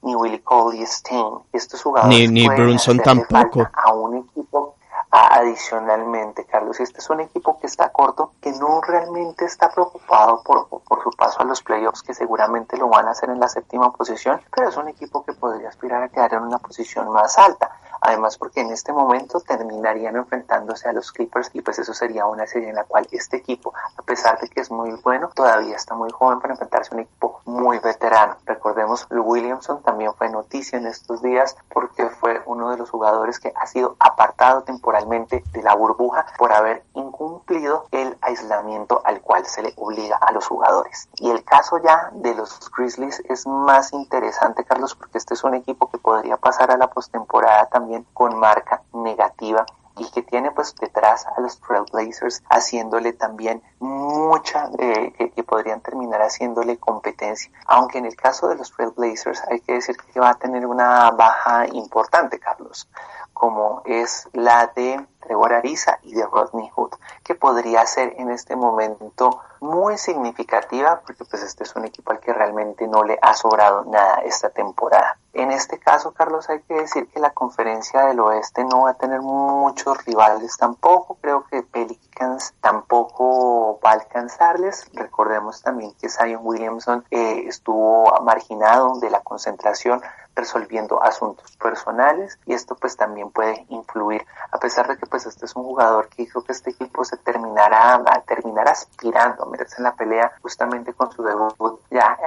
ni 0.04 0.16
Willie 0.16 0.44
Cauley 0.44 0.86
Stein. 0.86 1.40
Estos 1.54 1.82
jugadores 1.82 2.16
ni, 2.16 2.28
ni 2.28 2.48
Brunson 2.48 3.00
tampoco. 3.00 3.68
A 3.74 3.92
un 3.94 4.18
equipo 4.18 4.76
Adicionalmente, 5.18 6.46
Carlos, 6.46 6.80
este 6.82 7.00
es 7.00 7.10
un 7.10 7.22
equipo 7.22 7.58
que 7.60 7.68
está 7.68 7.90
corto, 7.90 8.25
no 8.60 8.82
realmente 8.82 9.46
está 9.46 9.70
preocupado 9.70 10.42
por, 10.44 10.68
por 10.68 11.04
su 11.04 11.12
paso 11.12 11.42
a 11.42 11.46
los 11.46 11.62
playoffs, 11.62 12.02
que 12.02 12.14
seguramente 12.14 12.78
lo 12.78 12.90
van 12.90 13.08
a 13.08 13.12
hacer 13.12 13.30
en 13.30 13.40
la 13.40 13.48
séptima 13.48 13.92
posición, 13.92 14.42
pero 14.54 14.70
es 14.70 14.78
un 14.78 14.88
equipo 14.88 15.24
que 15.24 15.34
podría 15.34 15.70
aspirar 15.70 16.04
a 16.04 16.10
quedar 16.10 16.34
en 16.34 16.44
una 16.44 16.60
posición 16.60 17.10
más 17.12 17.38
alta. 17.38 17.72
Además, 18.06 18.38
porque 18.38 18.62
en 18.62 18.70
este 18.70 18.94
momento 18.94 19.40
terminarían 19.40 20.16
enfrentándose 20.16 20.88
a 20.88 20.94
los 20.94 21.12
Clippers 21.12 21.50
y 21.54 21.62
pues 21.62 21.80
eso 21.80 21.92
sería 21.92 22.28
una 22.28 22.46
serie 22.46 22.70
en 22.70 22.76
la 22.76 22.84
cual 22.84 23.08
este 23.12 23.38
equipo, 23.38 23.74
a 23.98 24.02
pesar 24.04 24.40
de 24.40 24.48
que 24.48 24.62
es 24.62 24.70
muy 24.70 24.92
bueno, 25.04 25.32
todavía 25.34 25.76
está 25.76 25.96
muy 25.96 26.12
joven 26.12 26.40
para 26.40 26.54
enfrentarse 26.54 26.94
a 26.94 26.98
un 26.98 27.02
equipo 27.02 27.42
muy 27.46 27.80
veterano. 27.80 28.36
Recordemos, 28.46 29.08
Williamson 29.10 29.82
también 29.82 30.14
fue 30.14 30.30
noticia 30.30 30.78
en 30.78 30.86
estos 30.86 31.24
días 31.24 31.58
porque 31.74 32.08
fue 32.12 32.44
uno 32.46 32.70
de 32.70 32.78
los 32.78 32.92
jugadores 32.92 33.40
que 33.40 33.52
ha 33.56 33.66
sido 33.66 33.96
apartado 33.98 34.62
temporalmente 34.62 35.44
de 35.52 35.64
la 35.64 35.74
burbuja 35.74 36.28
por 36.38 36.54
haber 36.54 36.84
incumplido 36.94 37.88
el 37.90 38.20
aislamiento 38.22 39.02
al 39.04 39.22
cual 39.22 39.48
se 39.48 39.64
le 39.64 39.74
obliga 39.78 40.18
a 40.18 40.32
los 40.32 40.46
jugadores. 40.46 41.10
Y 41.16 41.32
el 41.32 41.44
caso 41.44 41.80
ya 41.80 42.12
de 42.14 42.36
los 42.36 42.72
Grizzlies 42.72 43.24
es 43.28 43.48
más 43.48 43.94
interesante, 43.94 44.64
Carlos, 44.64 44.94
porque 44.94 45.18
este 45.18 45.34
es 45.34 45.44
un 45.44 45.56
equipo 45.56 45.90
que 45.90 45.98
podría 45.98 46.38
pasar 46.38 46.70
a 46.70 46.78
la 46.78 46.92
postemporada 46.92 47.66
también 47.66 47.95
con 48.14 48.38
marca 48.40 48.84
negativa 48.94 49.66
y 49.98 50.10
que 50.12 50.22
tiene 50.24 50.52
pues 50.52 50.76
detrás 50.76 51.26
a 51.26 51.40
los 51.40 51.60
Trailblazers 51.62 52.44
haciéndole 52.50 53.14
también 53.14 53.64
mucha, 53.80 54.70
eh, 54.78 55.14
que, 55.14 55.44
podrían 55.44 55.82
terminar 55.82 56.22
haciéndole 56.22 56.78
competencia. 56.78 57.52
Aunque 57.68 58.00
en 58.00 58.06
el 58.06 58.16
caso 58.16 58.48
de 58.48 58.56
los 58.56 58.72
Trailblazers 58.72 59.44
hay 59.50 59.62
que 59.62 59.74
decir 59.74 59.96
que 59.98 60.20
va 60.20 60.32
a 60.32 60.36
tener 60.36 60.66
una 60.66 61.12
baja 61.12 61.68
importante, 61.68 62.40
Carlos, 62.40 62.90
como 63.36 63.82
es 63.86 64.30
la 64.32 64.72
de 64.76 65.06
Trevor 65.20 65.54
Ariza 65.54 66.00
y 66.04 66.14
de 66.14 66.26
Rodney 66.26 66.70
Hood, 66.70 66.92
que 67.24 67.36
podría 67.36 67.86
ser 67.86 68.14
en 68.18 68.32
este 68.32 68.56
momento 68.56 69.42
muy 69.60 69.98
significativa 69.98 71.02
porque 71.06 71.26
pues 71.26 71.44
este 71.44 71.64
es 71.64 71.76
un 71.76 71.86
equipo 71.86 72.12
al 72.12 72.20
que 72.20 72.32
realmente 72.32 72.88
no 72.88 73.04
le 73.04 73.20
ha 73.22 73.34
sobrado 73.34 73.84
nada 73.86 74.22
esta 74.24 74.50
temporada. 74.52 75.18
En 75.34 75.52
este 75.52 75.80
caso, 75.80 76.14
Carlos, 76.14 76.50
hay 76.50 76.62
que 76.62 76.76
decir 76.76 77.10
que 77.10 77.20
la 77.20 77.32
conferencia 77.32 78.06
del 78.06 78.22
oeste 78.22 78.64
no 78.64 78.84
va 78.84 78.92
a 78.92 78.94
tener 78.94 79.20
muchos 79.20 80.06
rivales 80.06 80.56
tampoco. 80.58 81.18
Creo 81.20 81.44
que 81.52 81.62
Pelicans 81.62 82.54
tampoco 82.62 83.78
va 83.84 83.90
a 83.90 83.94
alcanzarles. 83.96 84.90
Recordemos 84.94 85.62
también 85.62 85.94
que 86.00 86.08
Zion 86.08 86.40
Williamson 86.42 87.04
eh, 87.12 87.44
estuvo 87.48 88.06
marginado 88.22 89.00
de 89.00 89.10
la 89.10 89.20
concentración 89.20 90.02
resolviendo 90.36 91.02
asuntos 91.02 91.56
personales 91.58 92.38
y 92.46 92.54
esto 92.54 92.76
pues 92.76 92.98
también 92.98 93.32
puede 93.32 93.66
influir 93.70 94.26
a 94.52 94.58
pesar 94.58 94.88
de 94.88 94.98
que 94.98 95.06
pues 95.06 95.26
este 95.26 95.46
es 95.46 95.56
un 95.56 95.64
jugador 95.64 96.10
que 96.10 96.24
hizo 96.24 96.44
que 96.44 96.52
este 96.52 96.72
equipo 96.72 97.06
se 97.06 97.18
terminara 97.18 97.96
a 97.96 98.24
aspirando 98.68 99.44
a 99.44 99.50
meterse 99.50 99.76
en 99.78 99.84
la 99.84 99.96
pelea 99.96 100.32
justamente 100.42 100.94
con 100.94 101.12
su 101.12 101.24
debut 101.24 101.80
ya 101.90 102.18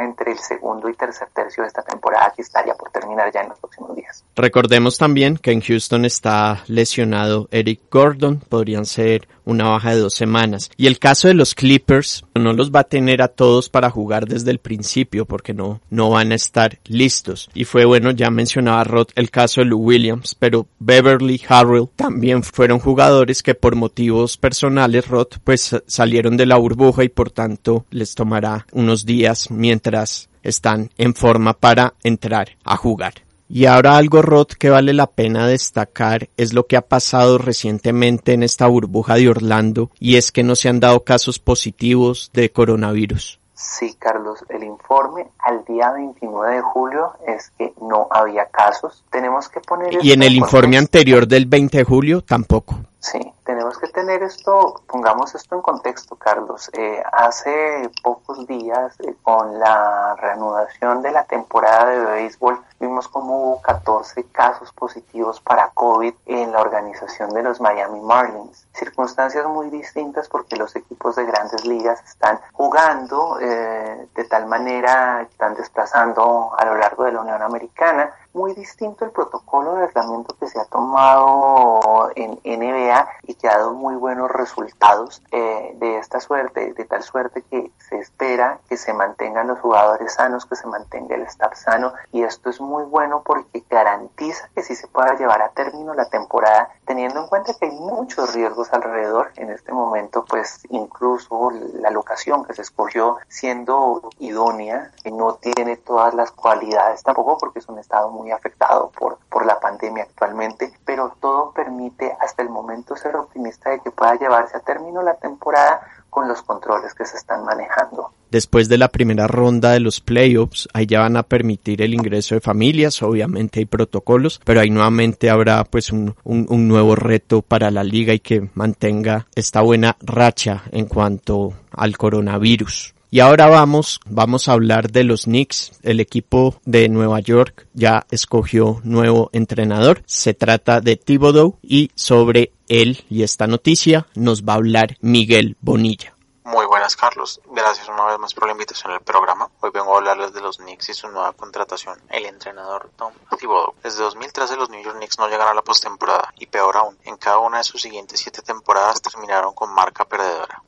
entre 0.00 0.32
el 0.32 0.38
segundo 0.38 0.88
y 0.88 0.94
tercer 0.94 1.28
tercio 1.32 1.62
de 1.62 1.68
esta 1.68 1.82
temporada 1.82 2.32
que 2.34 2.42
estaría 2.42 2.74
por 2.74 2.90
terminar 2.90 3.30
ya 3.30 3.42
en 3.42 3.50
los 3.50 3.58
próximos 3.58 3.94
días. 3.94 3.99
Recordemos 4.36 4.96
también 4.96 5.36
que 5.36 5.52
en 5.52 5.60
Houston 5.60 6.04
está 6.04 6.64
lesionado 6.66 7.48
Eric 7.50 7.80
Gordon, 7.90 8.42
podrían 8.48 8.86
ser 8.86 9.28
una 9.44 9.68
baja 9.68 9.94
de 9.94 10.00
dos 10.00 10.14
semanas. 10.14 10.70
Y 10.76 10.86
el 10.86 10.98
caso 10.98 11.28
de 11.28 11.34
los 11.34 11.54
Clippers, 11.54 12.24
no 12.34 12.52
los 12.52 12.70
va 12.70 12.80
a 12.80 12.84
tener 12.84 13.20
a 13.22 13.28
todos 13.28 13.68
para 13.68 13.90
jugar 13.90 14.26
desde 14.26 14.50
el 14.50 14.58
principio 14.58 15.26
porque 15.26 15.52
no, 15.52 15.80
no 15.90 16.10
van 16.10 16.32
a 16.32 16.36
estar 16.36 16.78
listos. 16.86 17.50
Y 17.54 17.64
fue 17.64 17.84
bueno, 17.84 18.12
ya 18.12 18.30
mencionaba 18.30 18.84
Rod 18.84 19.08
el 19.14 19.30
caso 19.30 19.60
de 19.60 19.66
Lou 19.66 19.80
Williams, 19.80 20.36
pero 20.38 20.66
Beverly, 20.78 21.40
Harrell 21.48 21.88
también 21.96 22.42
fueron 22.42 22.78
jugadores 22.78 23.42
que 23.42 23.54
por 23.54 23.74
motivos 23.76 24.36
personales, 24.36 25.08
Rod, 25.08 25.28
pues 25.44 25.76
salieron 25.86 26.36
de 26.36 26.46
la 26.46 26.56
burbuja 26.56 27.04
y 27.04 27.08
por 27.08 27.30
tanto 27.30 27.84
les 27.90 28.14
tomará 28.14 28.66
unos 28.72 29.04
días 29.04 29.50
mientras 29.50 30.28
están 30.42 30.90
en 30.96 31.14
forma 31.14 31.54
para 31.54 31.94
entrar 32.02 32.56
a 32.64 32.76
jugar. 32.76 33.14
Y 33.52 33.66
ahora 33.66 33.96
algo, 33.96 34.22
Rod, 34.22 34.46
que 34.46 34.70
vale 34.70 34.92
la 34.92 35.08
pena 35.08 35.48
destacar 35.48 36.28
es 36.36 36.52
lo 36.52 36.68
que 36.68 36.76
ha 36.76 36.82
pasado 36.82 37.36
recientemente 37.36 38.32
en 38.32 38.44
esta 38.44 38.68
burbuja 38.68 39.16
de 39.16 39.28
Orlando 39.28 39.90
y 39.98 40.16
es 40.16 40.30
que 40.30 40.44
no 40.44 40.54
se 40.54 40.68
han 40.68 40.78
dado 40.78 41.02
casos 41.02 41.40
positivos 41.40 42.30
de 42.32 42.52
coronavirus. 42.52 43.40
Sí, 43.54 43.96
Carlos, 43.98 44.38
el 44.50 44.62
informe 44.62 45.26
al 45.40 45.64
día 45.64 45.90
29 45.90 46.54
de 46.54 46.62
julio 46.62 47.12
es 47.26 47.50
que 47.58 47.74
no 47.82 48.06
había 48.12 48.46
casos. 48.46 49.04
Tenemos 49.10 49.48
que 49.48 49.58
poner... 49.58 49.98
Y 50.00 50.12
en 50.12 50.22
el 50.22 50.36
informe 50.36 50.78
anterior 50.78 51.26
del 51.26 51.46
20 51.46 51.78
de 51.78 51.84
julio 51.84 52.22
tampoco. 52.22 52.76
Sí, 53.00 53.18
tenemos 53.44 53.78
que 53.78 53.88
tener 53.88 54.22
esto, 54.22 54.82
pongamos 54.86 55.34
esto 55.34 55.54
en 55.56 55.62
contexto, 55.62 56.16
Carlos. 56.16 56.70
Eh, 56.74 57.02
hace 57.12 57.90
pocos 58.02 58.46
días, 58.46 58.94
eh, 59.00 59.16
con 59.22 59.58
la 59.58 60.14
reanudación 60.16 61.00
de 61.00 61.10
la 61.10 61.24
temporada 61.24 61.86
de 61.86 61.98
béisbol, 61.98 62.60
vimos 62.78 63.08
como 63.08 63.40
hubo 63.40 63.62
14 63.62 64.24
casos 64.24 64.70
positivos 64.74 65.40
para 65.40 65.70
COVID 65.70 66.12
en 66.26 66.52
la 66.52 66.60
organización 66.60 67.30
de 67.30 67.42
los 67.42 67.58
Miami 67.58 68.00
Marlins. 68.00 68.66
Circunstancias 68.74 69.46
muy 69.46 69.70
distintas 69.70 70.28
porque 70.28 70.56
los 70.56 70.76
equipos 70.76 71.16
de 71.16 71.24
grandes 71.24 71.64
ligas 71.64 72.02
están 72.04 72.38
jugando 72.52 73.38
eh, 73.40 74.08
de 74.14 74.24
tal 74.24 74.44
manera, 74.44 75.22
están 75.22 75.54
desplazando 75.54 76.50
a 76.54 76.66
lo 76.66 76.74
largo 76.76 77.04
de 77.04 77.12
la 77.12 77.22
Unión 77.22 77.40
Americana 77.40 78.12
muy 78.32 78.54
distinto 78.54 79.04
el 79.04 79.10
protocolo 79.10 79.74
de 79.74 79.84
aislamiento 79.84 80.36
que 80.38 80.48
se 80.48 80.60
ha 80.60 80.64
tomado 80.64 82.10
en 82.14 82.38
NBA 82.44 83.08
y 83.24 83.34
que 83.34 83.48
ha 83.48 83.58
dado 83.58 83.74
muy 83.74 83.96
buenos 83.96 84.30
resultados 84.30 85.22
eh, 85.32 85.74
de 85.76 85.98
esta 85.98 86.20
suerte, 86.20 86.72
de 86.72 86.84
tal 86.84 87.02
suerte 87.02 87.42
que 87.42 87.70
se 87.78 87.98
espera 87.98 88.60
que 88.68 88.76
se 88.76 88.92
mantengan 88.92 89.48
los 89.48 89.58
jugadores 89.60 90.14
sanos, 90.14 90.46
que 90.46 90.56
se 90.56 90.66
mantenga 90.66 91.16
el 91.16 91.22
staff 91.22 91.54
sano. 91.56 91.92
Y 92.12 92.22
esto 92.22 92.50
es 92.50 92.60
muy 92.60 92.84
bueno 92.84 93.22
porque 93.24 93.64
garantiza 93.68 94.48
que 94.54 94.62
sí 94.62 94.74
se 94.74 94.88
pueda 94.88 95.14
llevar 95.16 95.42
a 95.42 95.50
término 95.50 95.94
la 95.94 96.08
temporada 96.08 96.70
teniendo 96.84 97.20
en 97.20 97.28
cuenta 97.28 97.54
que 97.54 97.66
hay 97.66 97.72
muchos 97.72 98.34
riesgos 98.34 98.72
alrededor 98.72 99.30
en 99.36 99.50
este 99.50 99.72
momento 99.72 100.24
pues 100.24 100.60
incluso 100.70 101.52
la 101.74 101.90
locación 101.90 102.44
que 102.44 102.54
se 102.54 102.62
escogió 102.62 103.18
siendo 103.28 104.10
idónea 104.18 104.90
no 105.12 105.34
tiene 105.34 105.76
todas 105.76 106.14
las 106.14 106.32
cualidades 106.32 107.02
tampoco 107.02 107.38
porque 107.38 107.60
es 107.60 107.68
un 107.68 107.78
estado 107.78 108.10
muy 108.10 108.19
muy 108.20 108.30
afectado 108.30 108.90
por, 108.98 109.18
por 109.30 109.46
la 109.46 109.58
pandemia 109.58 110.04
actualmente, 110.04 110.72
pero 110.84 111.16
todo 111.20 111.52
permite 111.52 112.12
hasta 112.20 112.42
el 112.42 112.50
momento 112.50 112.96
ser 112.96 113.16
optimista 113.16 113.70
de 113.70 113.80
que 113.80 113.90
pueda 113.90 114.14
llevarse 114.16 114.56
a 114.56 114.60
término 114.60 115.02
la 115.02 115.14
temporada 115.14 115.80
con 116.10 116.28
los 116.28 116.42
controles 116.42 116.92
que 116.92 117.06
se 117.06 117.16
están 117.16 117.44
manejando. 117.44 118.10
Después 118.30 118.68
de 118.68 118.78
la 118.78 118.88
primera 118.88 119.26
ronda 119.26 119.70
de 119.70 119.80
los 119.80 120.00
playoffs, 120.00 120.68
ahí 120.72 120.86
ya 120.86 121.00
van 121.00 121.16
a 121.16 121.22
permitir 121.22 121.82
el 121.82 121.94
ingreso 121.94 122.34
de 122.34 122.40
familias, 122.40 123.02
obviamente 123.02 123.60
hay 123.60 123.66
protocolos, 123.66 124.40
pero 124.44 124.60
ahí 124.60 124.70
nuevamente 124.70 125.30
habrá 125.30 125.64
pues 125.64 125.90
un, 125.90 126.14
un, 126.24 126.46
un 126.48 126.68
nuevo 126.68 126.94
reto 126.94 127.42
para 127.42 127.70
la 127.70 127.82
liga 127.82 128.12
y 128.12 128.20
que 128.20 128.50
mantenga 128.54 129.26
esta 129.34 129.62
buena 129.62 129.96
racha 130.00 130.62
en 130.72 130.86
cuanto 130.86 131.54
al 131.72 131.96
coronavirus. 131.96 132.94
Y 133.12 133.18
ahora 133.18 133.48
vamos, 133.48 133.98
vamos 134.06 134.46
a 134.46 134.52
hablar 134.52 134.92
de 134.92 135.02
los 135.02 135.24
Knicks. 135.24 135.72
El 135.82 135.98
equipo 135.98 136.54
de 136.64 136.88
Nueva 136.88 137.18
York 137.18 137.66
ya 137.72 138.06
escogió 138.12 138.80
nuevo 138.84 139.30
entrenador. 139.32 140.04
Se 140.06 140.32
trata 140.32 140.80
de 140.80 140.94
Thibodeau 140.94 141.58
y 141.60 141.90
sobre 141.96 142.52
él 142.68 143.04
y 143.10 143.24
esta 143.24 143.48
noticia 143.48 144.06
nos 144.14 144.44
va 144.44 144.52
a 144.52 144.56
hablar 144.56 144.96
Miguel 145.00 145.56
Bonilla. 145.60 146.14
Muy 146.44 146.66
buenas, 146.66 146.96
Carlos. 146.96 147.40
Gracias 147.46 147.88
una 147.88 148.06
vez 148.06 148.18
más 148.18 148.34
por 148.34 148.46
la 148.46 148.52
invitación 148.52 148.92
al 148.92 149.02
programa. 149.02 149.48
Hoy 149.60 149.70
vengo 149.72 149.94
a 149.94 149.98
hablarles 149.98 150.32
de 150.32 150.40
los 150.40 150.56
Knicks 150.56 150.88
y 150.88 150.94
su 150.94 151.08
nueva 151.08 151.32
contratación, 151.32 152.00
el 152.08 152.26
entrenador 152.26 152.90
Tom 152.96 153.12
Thibodeau. 153.38 153.74
Desde 153.82 154.02
2013 154.02 154.56
los 154.56 154.70
New 154.70 154.82
York 154.82 154.96
Knicks 154.96 155.18
no 155.18 155.28
llegaron 155.28 155.52
a 155.52 155.54
la 155.54 155.62
postemporada 155.62 156.32
y 156.38 156.46
peor 156.46 156.76
aún, 156.76 156.98
en 157.04 157.16
cada 157.18 157.38
una 157.38 157.58
de 157.58 157.64
sus 157.64 157.82
siguientes 157.82 158.20
siete 158.20 158.42
temporadas 158.42 159.02
terminaron 159.02 159.54
con 159.54 159.72
marca 159.72 160.04
perdedora. 160.04 160.19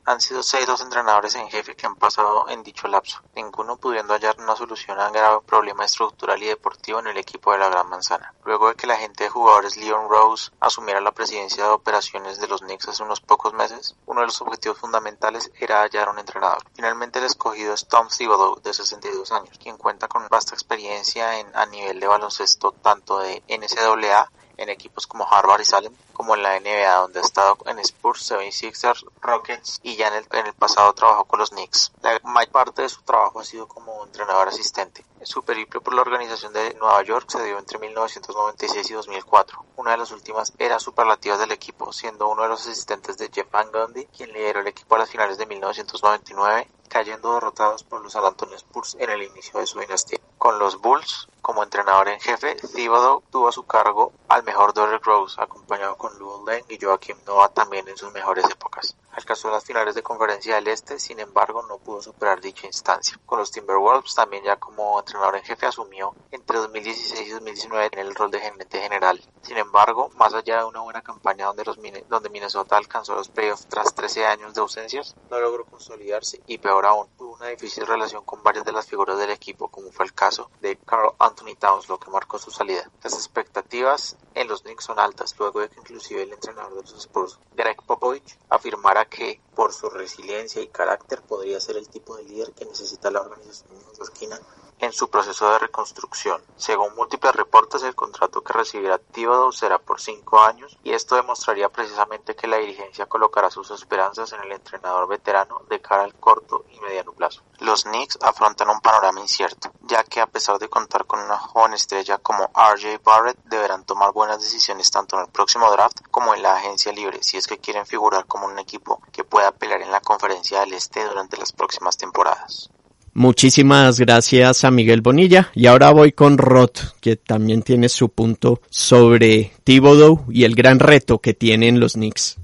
Han 0.05 0.19
sido 0.19 0.43
seis 0.43 0.67
los 0.67 0.81
entrenadores 0.81 1.33
en 1.35 1.49
jefe 1.49 1.77
que 1.77 1.85
han 1.85 1.95
pasado 1.95 2.49
en 2.49 2.61
dicho 2.61 2.89
lapso, 2.89 3.21
ninguno 3.35 3.77
pudiendo 3.77 4.13
hallar 4.13 4.35
una 4.37 4.53
solución 4.55 4.99
a 4.99 5.07
un 5.07 5.13
grave 5.13 5.39
problema 5.45 5.85
estructural 5.85 6.43
y 6.43 6.47
deportivo 6.47 6.99
en 6.99 7.07
el 7.07 7.17
equipo 7.17 7.53
de 7.53 7.59
la 7.59 7.69
Gran 7.69 7.87
Manzana. 7.87 8.33
Luego 8.43 8.67
de 8.67 8.75
que 8.75 8.85
la 8.85 8.97
gente 8.97 9.23
de 9.23 9.29
jugadores 9.29 9.77
Leon 9.77 10.09
Rose 10.09 10.51
asumiera 10.59 10.99
la 10.99 11.13
presidencia 11.13 11.63
de 11.63 11.69
operaciones 11.69 12.37
de 12.37 12.49
los 12.49 12.59
Knicks 12.59 12.89
hace 12.89 13.01
unos 13.01 13.21
pocos 13.21 13.53
meses, 13.53 13.95
uno 14.05 14.19
de 14.19 14.27
los 14.27 14.41
objetivos 14.41 14.77
fundamentales 14.77 15.49
era 15.57 15.83
hallar 15.83 16.09
un 16.09 16.19
entrenador. 16.19 16.63
Finalmente 16.75 17.19
el 17.19 17.25
escogido 17.25 17.73
es 17.73 17.87
Tom 17.87 18.09
Thibodeau, 18.09 18.59
de 18.61 18.73
62 18.73 19.31
años, 19.31 19.57
quien 19.57 19.77
cuenta 19.77 20.09
con 20.09 20.27
vasta 20.27 20.53
experiencia 20.53 21.39
en, 21.39 21.47
a 21.55 21.65
nivel 21.65 22.01
de 22.01 22.07
baloncesto 22.07 22.73
tanto 22.73 23.19
de 23.19 23.41
NCAA 23.47 24.29
en 24.57 24.69
equipos 24.69 25.07
como 25.07 25.27
Harvard 25.29 25.61
y 25.61 25.65
Salem, 25.65 25.93
como 26.13 26.35
en 26.35 26.43
la 26.43 26.59
NBA, 26.59 26.95
donde 26.95 27.19
ha 27.19 27.23
estado 27.23 27.57
en 27.65 27.79
Spurs, 27.79 28.31
76ers, 28.31 29.05
Rockets 29.21 29.79
y 29.83 29.95
ya 29.95 30.07
en 30.09 30.15
el, 30.15 30.25
en 30.31 30.47
el 30.47 30.53
pasado 30.53 30.93
trabajó 30.93 31.25
con 31.25 31.39
los 31.39 31.49
Knicks. 31.49 31.91
La 32.01 32.19
mayor 32.23 32.51
parte 32.51 32.81
de 32.83 32.89
su 32.89 33.01
trabajo 33.01 33.39
ha 33.39 33.43
sido 33.43 33.67
como 33.67 34.05
entrenador 34.05 34.47
asistente. 34.47 35.03
Su 35.23 35.43
periplo 35.43 35.81
por 35.81 35.93
la 35.93 36.01
organización 36.01 36.51
de 36.51 36.73
Nueva 36.73 37.01
York 37.03 37.29
se 37.29 37.43
dio 37.43 37.57
entre 37.57 37.79
1996 37.79 38.89
y 38.89 38.93
2004. 38.93 39.65
Una 39.77 39.91
de 39.91 39.97
las 39.97 40.11
últimas 40.11 40.51
era 40.57 40.79
superlativas 40.79 41.39
del 41.39 41.53
equipo, 41.53 41.93
siendo 41.93 42.27
uno 42.27 42.43
de 42.43 42.49
los 42.49 42.67
asistentes 42.67 43.17
de 43.17 43.29
Jeff 43.33 43.49
Van 43.49 43.71
Gundy, 43.71 44.05
quien 44.07 44.33
lideró 44.33 44.59
el 44.59 44.67
equipo 44.67 44.95
a 44.95 44.99
las 44.99 45.09
finales 45.09 45.37
de 45.37 45.45
1999, 45.45 46.67
cayendo 46.89 47.33
derrotados 47.33 47.83
por 47.83 48.01
los 48.01 48.11
San 48.11 48.25
Antonio 48.25 48.57
Spurs 48.57 48.97
en 48.99 49.09
el 49.09 49.23
inicio 49.23 49.59
de 49.59 49.65
su 49.65 49.79
dinastía. 49.79 50.19
Con 50.43 50.59
los 50.59 50.81
Bulls, 50.81 51.29
como 51.41 51.63
entrenador 51.63 52.09
en 52.09 52.19
jefe, 52.19 52.55
Thibodeau 52.55 53.23
tuvo 53.31 53.47
a 53.47 53.53
su 53.53 53.63
cargo 53.63 54.11
al 54.27 54.43
mejor 54.43 54.73
Derrick 54.73 55.05
Rose, 55.05 55.41
acompañado 55.41 55.95
con 55.95 56.19
Luol 56.19 56.43
Deng 56.43 56.65
y 56.67 56.77
Joaquim 56.77 57.15
Noah 57.25 57.47
también 57.47 57.87
en 57.87 57.95
sus 57.95 58.11
mejores 58.11 58.43
épocas. 58.49 58.93
Alcanzó 59.13 59.51
las 59.51 59.63
finales 59.63 59.95
de 59.95 60.03
conferencia 60.03 60.55
del 60.55 60.67
Este, 60.67 60.99
sin 60.99 61.19
embargo 61.19 61.63
no 61.63 61.77
pudo 61.77 62.01
superar 62.01 62.41
dicha 62.41 62.67
instancia. 62.67 63.19
Con 63.25 63.39
los 63.39 63.51
Timberwolves 63.51 64.15
también 64.15 64.43
ya 64.43 64.55
como 64.57 64.99
entrenador 64.99 65.35
en 65.37 65.43
jefe 65.43 65.65
asumió 65.65 66.15
entre 66.31 66.57
2016 66.57 67.27
y 67.27 67.31
2019 67.31 67.89
en 67.91 67.99
el 67.99 68.15
rol 68.15 68.31
de 68.31 68.39
gerente 68.39 68.81
general. 68.81 69.21
Sin 69.43 69.57
embargo, 69.57 70.09
más 70.15 70.33
allá 70.33 70.59
de 70.59 70.65
una 70.65 70.81
buena 70.81 71.01
campaña 71.01 71.45
donde, 71.45 71.63
los, 71.63 71.77
donde 72.09 72.29
Minnesota 72.29 72.77
alcanzó 72.77 73.15
los 73.15 73.29
playoffs 73.29 73.67
tras 73.67 73.93
13 73.93 74.25
años 74.25 74.53
de 74.53 74.61
ausencias, 74.61 75.15
no 75.29 75.39
logró 75.39 75.65
consolidarse 75.65 76.41
y 76.47 76.57
peor 76.57 76.85
aún, 76.85 77.07
tuvo 77.17 77.35
una 77.35 77.47
difícil 77.47 77.85
relación 77.85 78.23
con 78.23 78.41
varias 78.41 78.65
de 78.65 78.71
las 78.71 78.87
figuras 78.87 79.17
del 79.17 79.29
equipo, 79.29 79.67
como 79.67 79.91
fue 79.91 80.05
el 80.05 80.13
caso 80.13 80.49
de 80.61 80.77
Carl 80.77 81.13
Anthony 81.19 81.55
Towns, 81.59 81.87
lo 81.87 81.99
que 81.99 82.09
marcó 82.09 82.39
su 82.39 82.51
salida. 82.51 82.89
Las 83.03 83.13
expectativas 83.13 84.17
en 84.35 84.47
los 84.47 84.61
Knicks 84.61 84.85
son 84.85 84.99
altas, 84.99 85.35
luego 85.37 85.59
de 85.59 85.69
que 85.69 85.79
inclusive 85.79 86.23
el 86.23 86.33
entrenador 86.33 86.73
de 86.73 86.81
los 86.81 86.93
Spurs, 86.93 87.39
Greg 87.55 87.81
Popovich, 87.83 88.37
afirmara 88.49 89.05
que 89.05 89.41
por 89.55 89.73
su 89.73 89.89
resiliencia 89.89 90.61
y 90.61 90.67
carácter 90.67 91.21
podría 91.21 91.59
ser 91.59 91.77
el 91.77 91.89
tipo 91.89 92.15
de 92.17 92.23
líder 92.23 92.53
que 92.53 92.65
necesita 92.65 93.11
la 93.11 93.21
organización 93.21 93.79
neoyorquina 93.79 94.39
en 94.79 94.91
su 94.91 95.09
proceso 95.09 95.49
de 95.49 95.59
reconstrucción. 95.59 96.41
Según 96.57 96.93
múltiples 96.95 97.33
reportes, 97.33 97.83
el 97.83 97.95
contrato 97.95 98.43
que 98.43 98.51
recibirá 98.51 98.97
Thibodeau 98.97 99.51
será 99.51 99.79
por 99.79 100.01
cinco 100.01 100.41
años 100.41 100.77
y 100.83 100.91
esto 100.91 101.15
demostraría 101.15 101.69
precisamente 101.69 102.35
que 102.35 102.47
la 102.47 102.57
dirigencia 102.57 103.05
colocará 103.05 103.49
sus 103.49 103.71
esperanzas 103.71 104.33
en 104.33 104.41
el 104.41 104.51
entrenador 104.51 105.07
veterano 105.07 105.61
de 105.69 105.79
cara 105.79 106.03
al 106.03 106.15
corto 106.15 106.65
y 106.69 106.79
mediano 106.81 107.13
plazo. 107.13 107.43
Los 107.59 107.83
Knicks 107.83 108.19
afrontan 108.21 108.69
un 108.69 108.81
panorama 108.81 109.21
incierto, 109.21 109.71
ya 109.93 110.03
que 110.03 110.19
a 110.19 110.25
pesar 110.25 110.57
de 110.57 110.69
contar 110.69 111.05
con 111.05 111.19
una 111.19 111.37
joven 111.37 111.73
estrella 111.73 112.17
como 112.17 112.49
RJ 112.55 112.99
Barrett, 113.03 113.37
deberán 113.45 113.85
tomar 113.85 114.11
buenas 114.11 114.41
decisiones 114.41 114.89
tanto 114.89 115.17
en 115.17 115.25
el 115.25 115.31
próximo 115.31 115.71
draft 115.71 115.99
como 116.09 116.33
en 116.33 116.41
la 116.41 116.55
agencia 116.55 116.91
libre 116.91 117.19
si 117.21 117.37
es 117.37 117.45
que 117.45 117.59
quieren 117.59 117.85
figurar 117.85 118.25
como 118.25 118.47
un 118.47 118.57
equipo 118.57 119.01
que 119.11 119.23
pueda 119.23 119.51
pelear 119.51 119.83
en 119.83 119.91
la 119.91 120.01
conferencia 120.01 120.61
del 120.61 120.73
Este 120.73 121.05
durante 121.05 121.37
las 121.37 121.51
próximas 121.51 121.95
temporadas. 121.95 122.71
Muchísimas 123.13 123.99
gracias 123.99 124.63
a 124.63 124.71
Miguel 124.71 125.01
Bonilla. 125.01 125.51
Y 125.53 125.67
ahora 125.67 125.91
voy 125.91 126.13
con 126.13 126.39
Roth, 126.39 126.79
que 126.99 127.15
también 127.15 127.61
tiene 127.61 127.87
su 127.87 128.09
punto 128.09 128.61
sobre 128.71 129.53
Thibodeau 129.63 130.25
y 130.29 130.45
el 130.45 130.55
gran 130.55 130.79
reto 130.79 131.19
que 131.19 131.35
tienen 131.35 131.79
los 131.79 131.93
Knicks. 131.93 132.37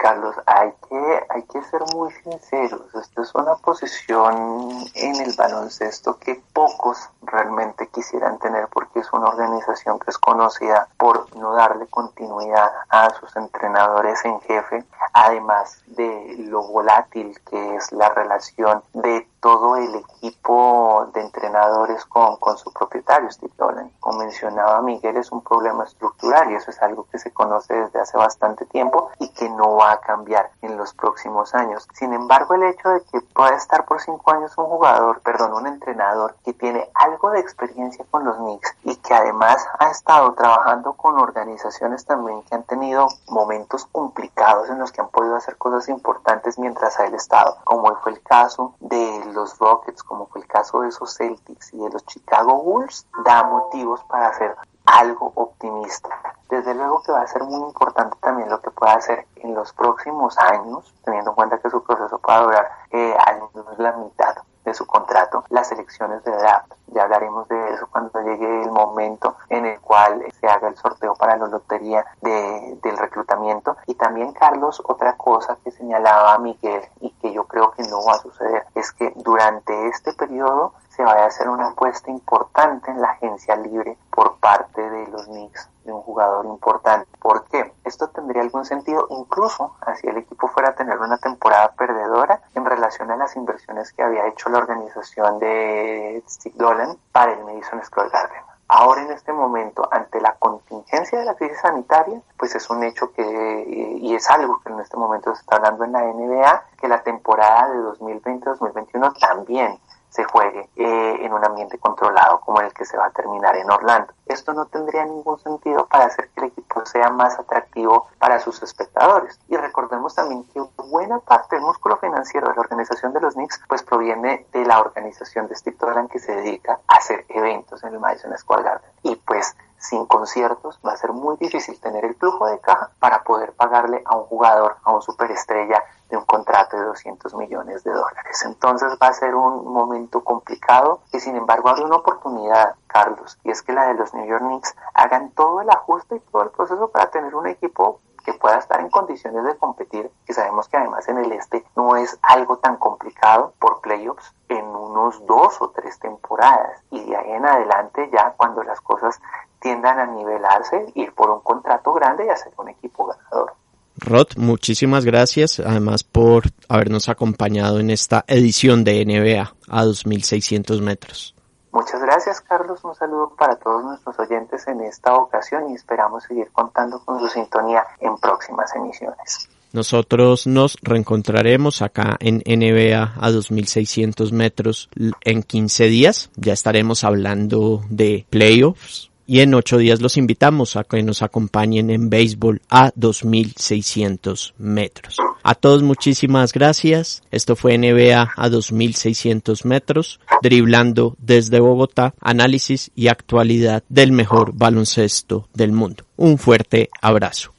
Carlos, 0.00 0.34
hay 0.46 0.72
que, 0.88 1.26
hay 1.28 1.42
que 1.42 1.62
ser 1.64 1.82
muy 1.94 2.10
sinceros. 2.24 2.94
Esta 2.94 3.20
es 3.20 3.34
una 3.34 3.54
posición 3.56 4.70
en 4.94 5.16
el 5.16 5.34
baloncesto 5.36 6.18
que 6.18 6.42
pocos 6.54 7.10
realmente 7.20 7.86
quisieran 7.88 8.38
tener 8.38 8.68
porque 8.68 9.00
es 9.00 9.12
una 9.12 9.28
organización 9.28 9.98
que 9.98 10.10
es 10.10 10.16
conocida 10.16 10.88
por 10.96 11.36
no 11.36 11.52
darle 11.52 11.86
continuidad 11.88 12.72
a 12.88 13.10
sus 13.10 13.36
entrenadores 13.36 14.24
en 14.24 14.40
jefe, 14.40 14.84
además 15.12 15.82
de 15.86 16.46
lo 16.48 16.62
volátil 16.62 17.38
que 17.48 17.76
es 17.76 17.92
la 17.92 18.08
relación 18.08 18.82
de 18.94 19.28
todo 19.40 19.76
el 19.76 19.94
equipo 19.94 21.10
de 21.14 21.20
entrenadores 21.22 22.04
con, 22.04 22.36
con 22.36 22.56
su 22.58 22.72
propietario, 22.72 23.30
Steve 23.30 23.52
Dolan. 23.56 23.90
Como 24.00 24.18
mencionaba 24.18 24.80
Miguel, 24.82 25.16
es 25.16 25.32
un 25.32 25.42
problema 25.42 25.84
estructural 25.84 26.50
y 26.50 26.54
eso 26.54 26.70
es 26.70 26.80
algo 26.82 27.06
que 27.10 27.18
se 27.18 27.32
conoce 27.32 27.74
desde 27.74 28.00
hace 28.00 28.18
bastante 28.18 28.66
tiempo 28.66 29.10
y 29.18 29.28
que 29.30 29.48
no 29.48 29.76
va 29.76 29.89
a 29.92 30.00
cambiar 30.00 30.50
en 30.62 30.76
los 30.76 30.94
próximos 30.94 31.54
años. 31.54 31.86
Sin 31.94 32.12
embargo, 32.12 32.54
el 32.54 32.64
hecho 32.64 32.88
de 32.88 33.02
que 33.02 33.20
pueda 33.20 33.56
estar 33.56 33.84
por 33.84 34.00
cinco 34.00 34.32
años 34.32 34.56
un 34.56 34.66
jugador, 34.66 35.20
perdón, 35.20 35.54
un 35.54 35.66
entrenador 35.66 36.36
que 36.44 36.52
tiene 36.52 36.88
algo 36.94 37.30
de 37.30 37.40
experiencia 37.40 38.04
con 38.10 38.24
los 38.24 38.36
Knicks 38.36 38.76
y 38.84 38.96
que 38.96 39.14
además 39.14 39.66
ha 39.78 39.90
estado 39.90 40.32
trabajando 40.34 40.94
con 40.94 41.18
organizaciones 41.18 42.04
también 42.04 42.42
que 42.42 42.54
han 42.54 42.64
tenido 42.64 43.08
momentos 43.28 43.86
complicados 43.86 44.70
en 44.70 44.78
los 44.78 44.92
que 44.92 45.00
han 45.00 45.08
podido 45.08 45.36
hacer 45.36 45.56
cosas 45.56 45.88
importantes 45.88 46.58
mientras 46.58 46.98
ha 46.98 47.06
estado, 47.06 47.56
como 47.64 47.94
fue 47.96 48.12
el 48.12 48.22
caso 48.22 48.74
de 48.80 49.24
los 49.32 49.58
Rockets, 49.58 50.02
como 50.02 50.26
fue 50.26 50.42
el 50.42 50.46
caso 50.46 50.80
de 50.80 50.88
esos 50.88 51.16
Celtics 51.16 51.72
y 51.74 51.78
de 51.78 51.90
los 51.90 52.04
Chicago 52.06 52.62
Bulls, 52.62 53.06
da 53.24 53.44
motivos 53.44 54.02
para 54.04 54.32
ser 54.34 54.56
algo 54.90 55.32
optimista. 55.34 56.08
Desde 56.48 56.74
luego 56.74 57.02
que 57.02 57.12
va 57.12 57.22
a 57.22 57.26
ser 57.26 57.44
muy 57.44 57.60
importante 57.62 58.16
también 58.20 58.50
lo 58.50 58.60
que 58.60 58.70
pueda 58.70 58.94
hacer 58.94 59.26
en 59.36 59.54
los 59.54 59.72
próximos 59.72 60.36
años, 60.38 60.92
teniendo 61.04 61.30
en 61.30 61.36
cuenta 61.36 61.58
que 61.58 61.70
su 61.70 61.82
proceso 61.82 62.18
pueda 62.18 62.42
durar 62.42 62.70
eh, 62.90 63.14
al 63.26 63.42
menos 63.54 63.78
la 63.78 63.92
mitad 63.92 64.34
de 64.64 64.74
su 64.74 64.86
contrato, 64.86 65.44
las 65.48 65.70
elecciones 65.72 66.22
de 66.24 66.32
draft. 66.32 66.72
Ya 66.88 67.04
hablaremos 67.04 67.48
de 67.48 67.74
eso 67.74 67.88
cuando 67.90 68.20
llegue 68.20 68.62
el 68.64 68.70
momento 68.72 69.36
en 69.48 69.64
el 69.64 69.80
cual 69.80 70.24
se 70.38 70.48
haga 70.48 70.68
el 70.68 70.76
sorteo 70.76 71.14
para 71.14 71.36
la 71.36 71.46
lotería 71.46 72.04
de, 72.20 72.78
del 72.82 72.98
reclutamiento. 72.98 73.76
Y 73.86 73.94
también, 73.94 74.32
Carlos, 74.32 74.82
otra 74.84 75.16
cosa 75.16 75.56
que 75.62 75.70
señalaba 75.70 76.36
Miguel 76.38 76.82
y 77.00 77.10
que 77.12 77.32
yo 77.32 77.44
creo 77.44 77.70
que 77.70 77.84
no 77.84 78.04
va 78.04 78.14
a 78.14 78.18
suceder 78.18 78.66
es 78.74 78.92
que 78.92 79.12
durante 79.16 79.88
este 79.88 80.12
periodo 80.12 80.74
se 81.00 81.06
vaya 81.06 81.24
a 81.24 81.28
hacer 81.28 81.48
una 81.48 81.68
apuesta 81.68 82.10
importante 82.10 82.90
en 82.90 83.00
la 83.00 83.12
agencia 83.12 83.56
libre 83.56 83.96
por 84.10 84.36
parte 84.36 84.82
de 84.82 85.06
los 85.06 85.24
Knicks 85.28 85.70
de 85.84 85.92
un 85.94 86.02
jugador 86.02 86.44
importante. 86.44 87.08
¿Por 87.18 87.46
qué? 87.46 87.72
Esto 87.84 88.08
tendría 88.10 88.42
algún 88.42 88.66
sentido 88.66 89.06
incluso 89.08 89.74
así 89.80 90.08
el 90.08 90.18
equipo 90.18 90.48
fuera 90.48 90.70
a 90.70 90.74
tener 90.74 90.98
una 90.98 91.16
temporada 91.16 91.72
perdedora 91.72 92.42
en 92.54 92.66
relación 92.66 93.10
a 93.10 93.16
las 93.16 93.34
inversiones 93.34 93.94
que 93.94 94.02
había 94.02 94.26
hecho 94.26 94.50
la 94.50 94.58
organización 94.58 95.38
de 95.38 96.22
Steve 96.28 96.54
Dolan 96.58 96.98
para 97.12 97.32
el 97.32 97.44
Madison 97.46 97.82
Square 97.82 98.10
Garden. 98.10 98.42
Ahora 98.68 99.00
en 99.00 99.10
este 99.12 99.32
momento, 99.32 99.88
ante 99.90 100.20
la 100.20 100.34
contingencia 100.34 101.18
de 101.18 101.24
la 101.24 101.34
crisis 101.34 101.60
sanitaria, 101.60 102.20
pues 102.36 102.54
es 102.54 102.68
un 102.68 102.84
hecho 102.84 103.10
que, 103.12 103.64
y 104.02 104.14
es 104.14 104.30
algo 104.30 104.60
que 104.60 104.70
en 104.70 104.78
este 104.80 104.98
momento 104.98 105.34
se 105.34 105.40
está 105.40 105.56
hablando 105.56 105.82
en 105.84 105.92
la 105.92 106.02
NBA, 106.02 106.64
que 106.78 106.88
la 106.88 107.02
temporada 107.02 107.70
de 107.70 107.78
2020-2021 107.78 109.18
también 109.18 109.80
se 110.10 110.24
juegue 110.24 110.68
eh, 110.76 111.24
en 111.24 111.32
un 111.32 111.44
ambiente 111.44 111.78
controlado 111.78 112.40
como 112.40 112.60
el 112.60 112.72
que 112.72 112.84
se 112.84 112.98
va 112.98 113.06
a 113.06 113.10
terminar 113.10 113.56
en 113.56 113.70
Orlando. 113.70 114.12
Esto 114.26 114.52
no 114.52 114.66
tendría 114.66 115.04
ningún 115.04 115.38
sentido 115.38 115.86
para 115.86 116.04
hacer 116.04 116.28
que 116.30 116.40
el 116.40 116.46
equipo 116.48 116.84
sea 116.84 117.10
más 117.10 117.38
atractivo 117.38 118.08
para 118.18 118.38
sus 118.40 118.62
espectadores. 118.62 119.38
Y 119.48 119.56
recordemos 119.56 120.14
también 120.14 120.44
que 120.52 120.60
buena 120.88 121.20
parte 121.20 121.56
del 121.56 121.64
músculo 121.64 121.96
financiero 121.96 122.48
de 122.48 122.54
la 122.54 122.60
organización 122.60 123.12
de 123.12 123.20
los 123.20 123.34
Knicks 123.34 123.60
pues 123.68 123.82
proviene 123.82 124.46
de 124.52 124.64
la 124.64 124.80
organización 124.80 125.46
de 125.48 125.54
Steve 125.54 125.76
Dolan 125.78 126.08
que 126.08 126.18
se 126.18 126.34
dedica 126.34 126.80
a 126.88 126.96
hacer 126.96 127.24
eventos 127.28 127.82
en 127.84 127.94
el 127.94 128.00
Madison 128.00 128.36
Square 128.36 128.64
Garden. 128.64 128.90
Y 129.02 129.16
pues 129.16 129.56
sin 129.78 130.06
conciertos 130.06 130.78
va 130.86 130.92
a 130.92 130.96
ser 130.96 131.12
muy 131.12 131.36
difícil 131.38 131.80
tener 131.80 132.04
el 132.04 132.14
flujo 132.14 132.46
de 132.46 132.58
caja 132.58 132.90
para 132.98 133.22
poder 133.22 133.52
pagarle 133.52 134.02
a 134.04 134.16
un 134.16 134.24
jugador, 134.24 134.76
a 134.84 134.92
un 134.92 135.00
superestrella 135.00 135.82
de 136.10 136.16
un 136.16 136.24
contrato 136.24 136.76
de 136.76 136.84
200 136.84 137.34
millones 137.34 137.84
de 137.84 137.92
dólares. 137.92 138.42
Entonces 138.44 138.96
va 139.00 139.08
a 139.08 139.12
ser 139.12 139.34
un 139.34 139.72
momento 139.72 140.22
complicado 140.22 141.00
que 141.10 141.20
sin 141.20 141.36
embargo 141.36 141.68
abre 141.68 141.84
una 141.84 141.96
oportunidad, 141.96 142.74
Carlos, 142.86 143.38
y 143.44 143.50
es 143.50 143.62
que 143.62 143.72
la 143.72 143.86
de 143.86 143.94
los 143.94 144.12
New 144.14 144.26
York 144.26 144.42
Knicks 144.42 144.74
hagan 144.94 145.30
todo 145.30 145.60
el 145.60 145.70
ajuste 145.70 146.16
y 146.16 146.20
todo 146.20 146.42
el 146.42 146.50
proceso 146.50 146.88
para 146.88 147.10
tener 147.10 147.34
un 147.34 147.46
equipo 147.46 148.00
que 148.24 148.34
pueda 148.34 148.58
estar 148.58 148.80
en 148.80 148.90
condiciones 148.90 149.44
de 149.44 149.56
competir, 149.56 150.10
y 150.28 150.32
sabemos 150.34 150.68
que 150.68 150.76
además 150.76 151.08
en 151.08 151.18
el 151.18 151.32
este 151.32 151.64
no 151.74 151.96
es 151.96 152.18
algo 152.22 152.58
tan 152.58 152.76
complicado 152.76 153.54
por 153.58 153.80
playoffs 153.80 154.34
en 154.48 154.66
unos 154.66 155.24
dos 155.26 155.60
o 155.62 155.70
tres 155.70 155.98
temporadas, 155.98 156.82
y 156.90 157.02
de 157.08 157.16
ahí 157.16 157.32
en 157.32 157.46
adelante 157.46 158.10
ya 158.12 158.34
cuando 158.36 158.62
las 158.62 158.80
cosas 158.82 159.20
tiendan 159.60 159.98
a 159.98 160.06
nivelarse, 160.06 160.92
ir 160.94 161.14
por 161.14 161.30
un 161.30 161.40
contrato 161.40 161.92
grande 161.92 162.26
y 162.26 162.28
hacer 162.28 162.52
un 162.56 162.68
equipo 162.68 163.06
ganador. 163.06 163.54
Rod, 163.96 164.28
muchísimas 164.36 165.04
gracias 165.04 165.60
además 165.60 166.04
por 166.04 166.44
habernos 166.68 167.08
acompañado 167.08 167.80
en 167.80 167.90
esta 167.90 168.24
edición 168.26 168.84
de 168.84 169.04
NBA 169.04 169.54
a 169.68 169.84
2600 169.84 170.80
metros. 170.80 171.34
Muchas 171.72 172.00
gracias 172.00 172.40
Carlos, 172.40 172.82
un 172.82 172.94
saludo 172.94 173.34
para 173.38 173.56
todos 173.56 173.84
nuestros 173.84 174.18
oyentes 174.18 174.66
en 174.66 174.80
esta 174.80 175.14
ocasión 175.14 175.70
y 175.70 175.74
esperamos 175.74 176.24
seguir 176.24 176.48
contando 176.52 177.04
con 177.04 177.20
su 177.20 177.28
sintonía 177.28 177.84
en 178.00 178.16
próximas 178.16 178.74
emisiones. 178.74 179.48
Nosotros 179.72 180.48
nos 180.48 180.76
reencontraremos 180.82 181.80
acá 181.80 182.16
en 182.18 182.42
NBA 182.44 183.14
a 183.16 183.30
2600 183.30 184.32
metros 184.32 184.88
en 185.20 185.44
15 185.44 185.84
días. 185.84 186.30
Ya 186.34 186.52
estaremos 186.52 187.04
hablando 187.04 187.82
de 187.88 188.26
playoffs, 188.30 189.09
y 189.30 189.42
en 189.42 189.54
ocho 189.54 189.78
días 189.78 190.00
los 190.00 190.16
invitamos 190.16 190.74
a 190.74 190.82
que 190.82 191.00
nos 191.04 191.22
acompañen 191.22 191.88
en 191.90 192.10
béisbol 192.10 192.62
a 192.68 192.90
2600 192.96 194.54
metros. 194.58 195.18
A 195.44 195.54
todos 195.54 195.84
muchísimas 195.84 196.52
gracias. 196.52 197.22
Esto 197.30 197.54
fue 197.54 197.78
NBA 197.78 198.32
a 198.36 198.48
2600 198.48 199.64
metros, 199.66 200.18
driblando 200.42 201.14
desde 201.20 201.60
Bogotá, 201.60 202.12
análisis 202.20 202.90
y 202.96 203.06
actualidad 203.06 203.84
del 203.88 204.10
mejor 204.10 204.50
baloncesto 204.52 205.48
del 205.54 205.70
mundo. 205.70 206.02
Un 206.16 206.36
fuerte 206.36 206.90
abrazo. 207.00 207.54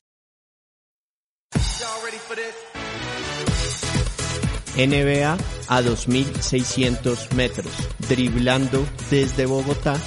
NBA 4.75 5.37
a 5.69 5.81
2600 5.81 7.33
metros, 7.33 7.71
driblando 8.09 8.85
desde 9.09 9.45
Bogotá, 9.45 9.97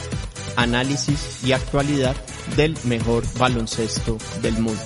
análisis 0.56 1.44
y 1.44 1.52
actualidad 1.52 2.16
del 2.56 2.76
mejor 2.84 3.22
baloncesto 3.38 4.18
del 4.42 4.54
mundo. 4.54 4.82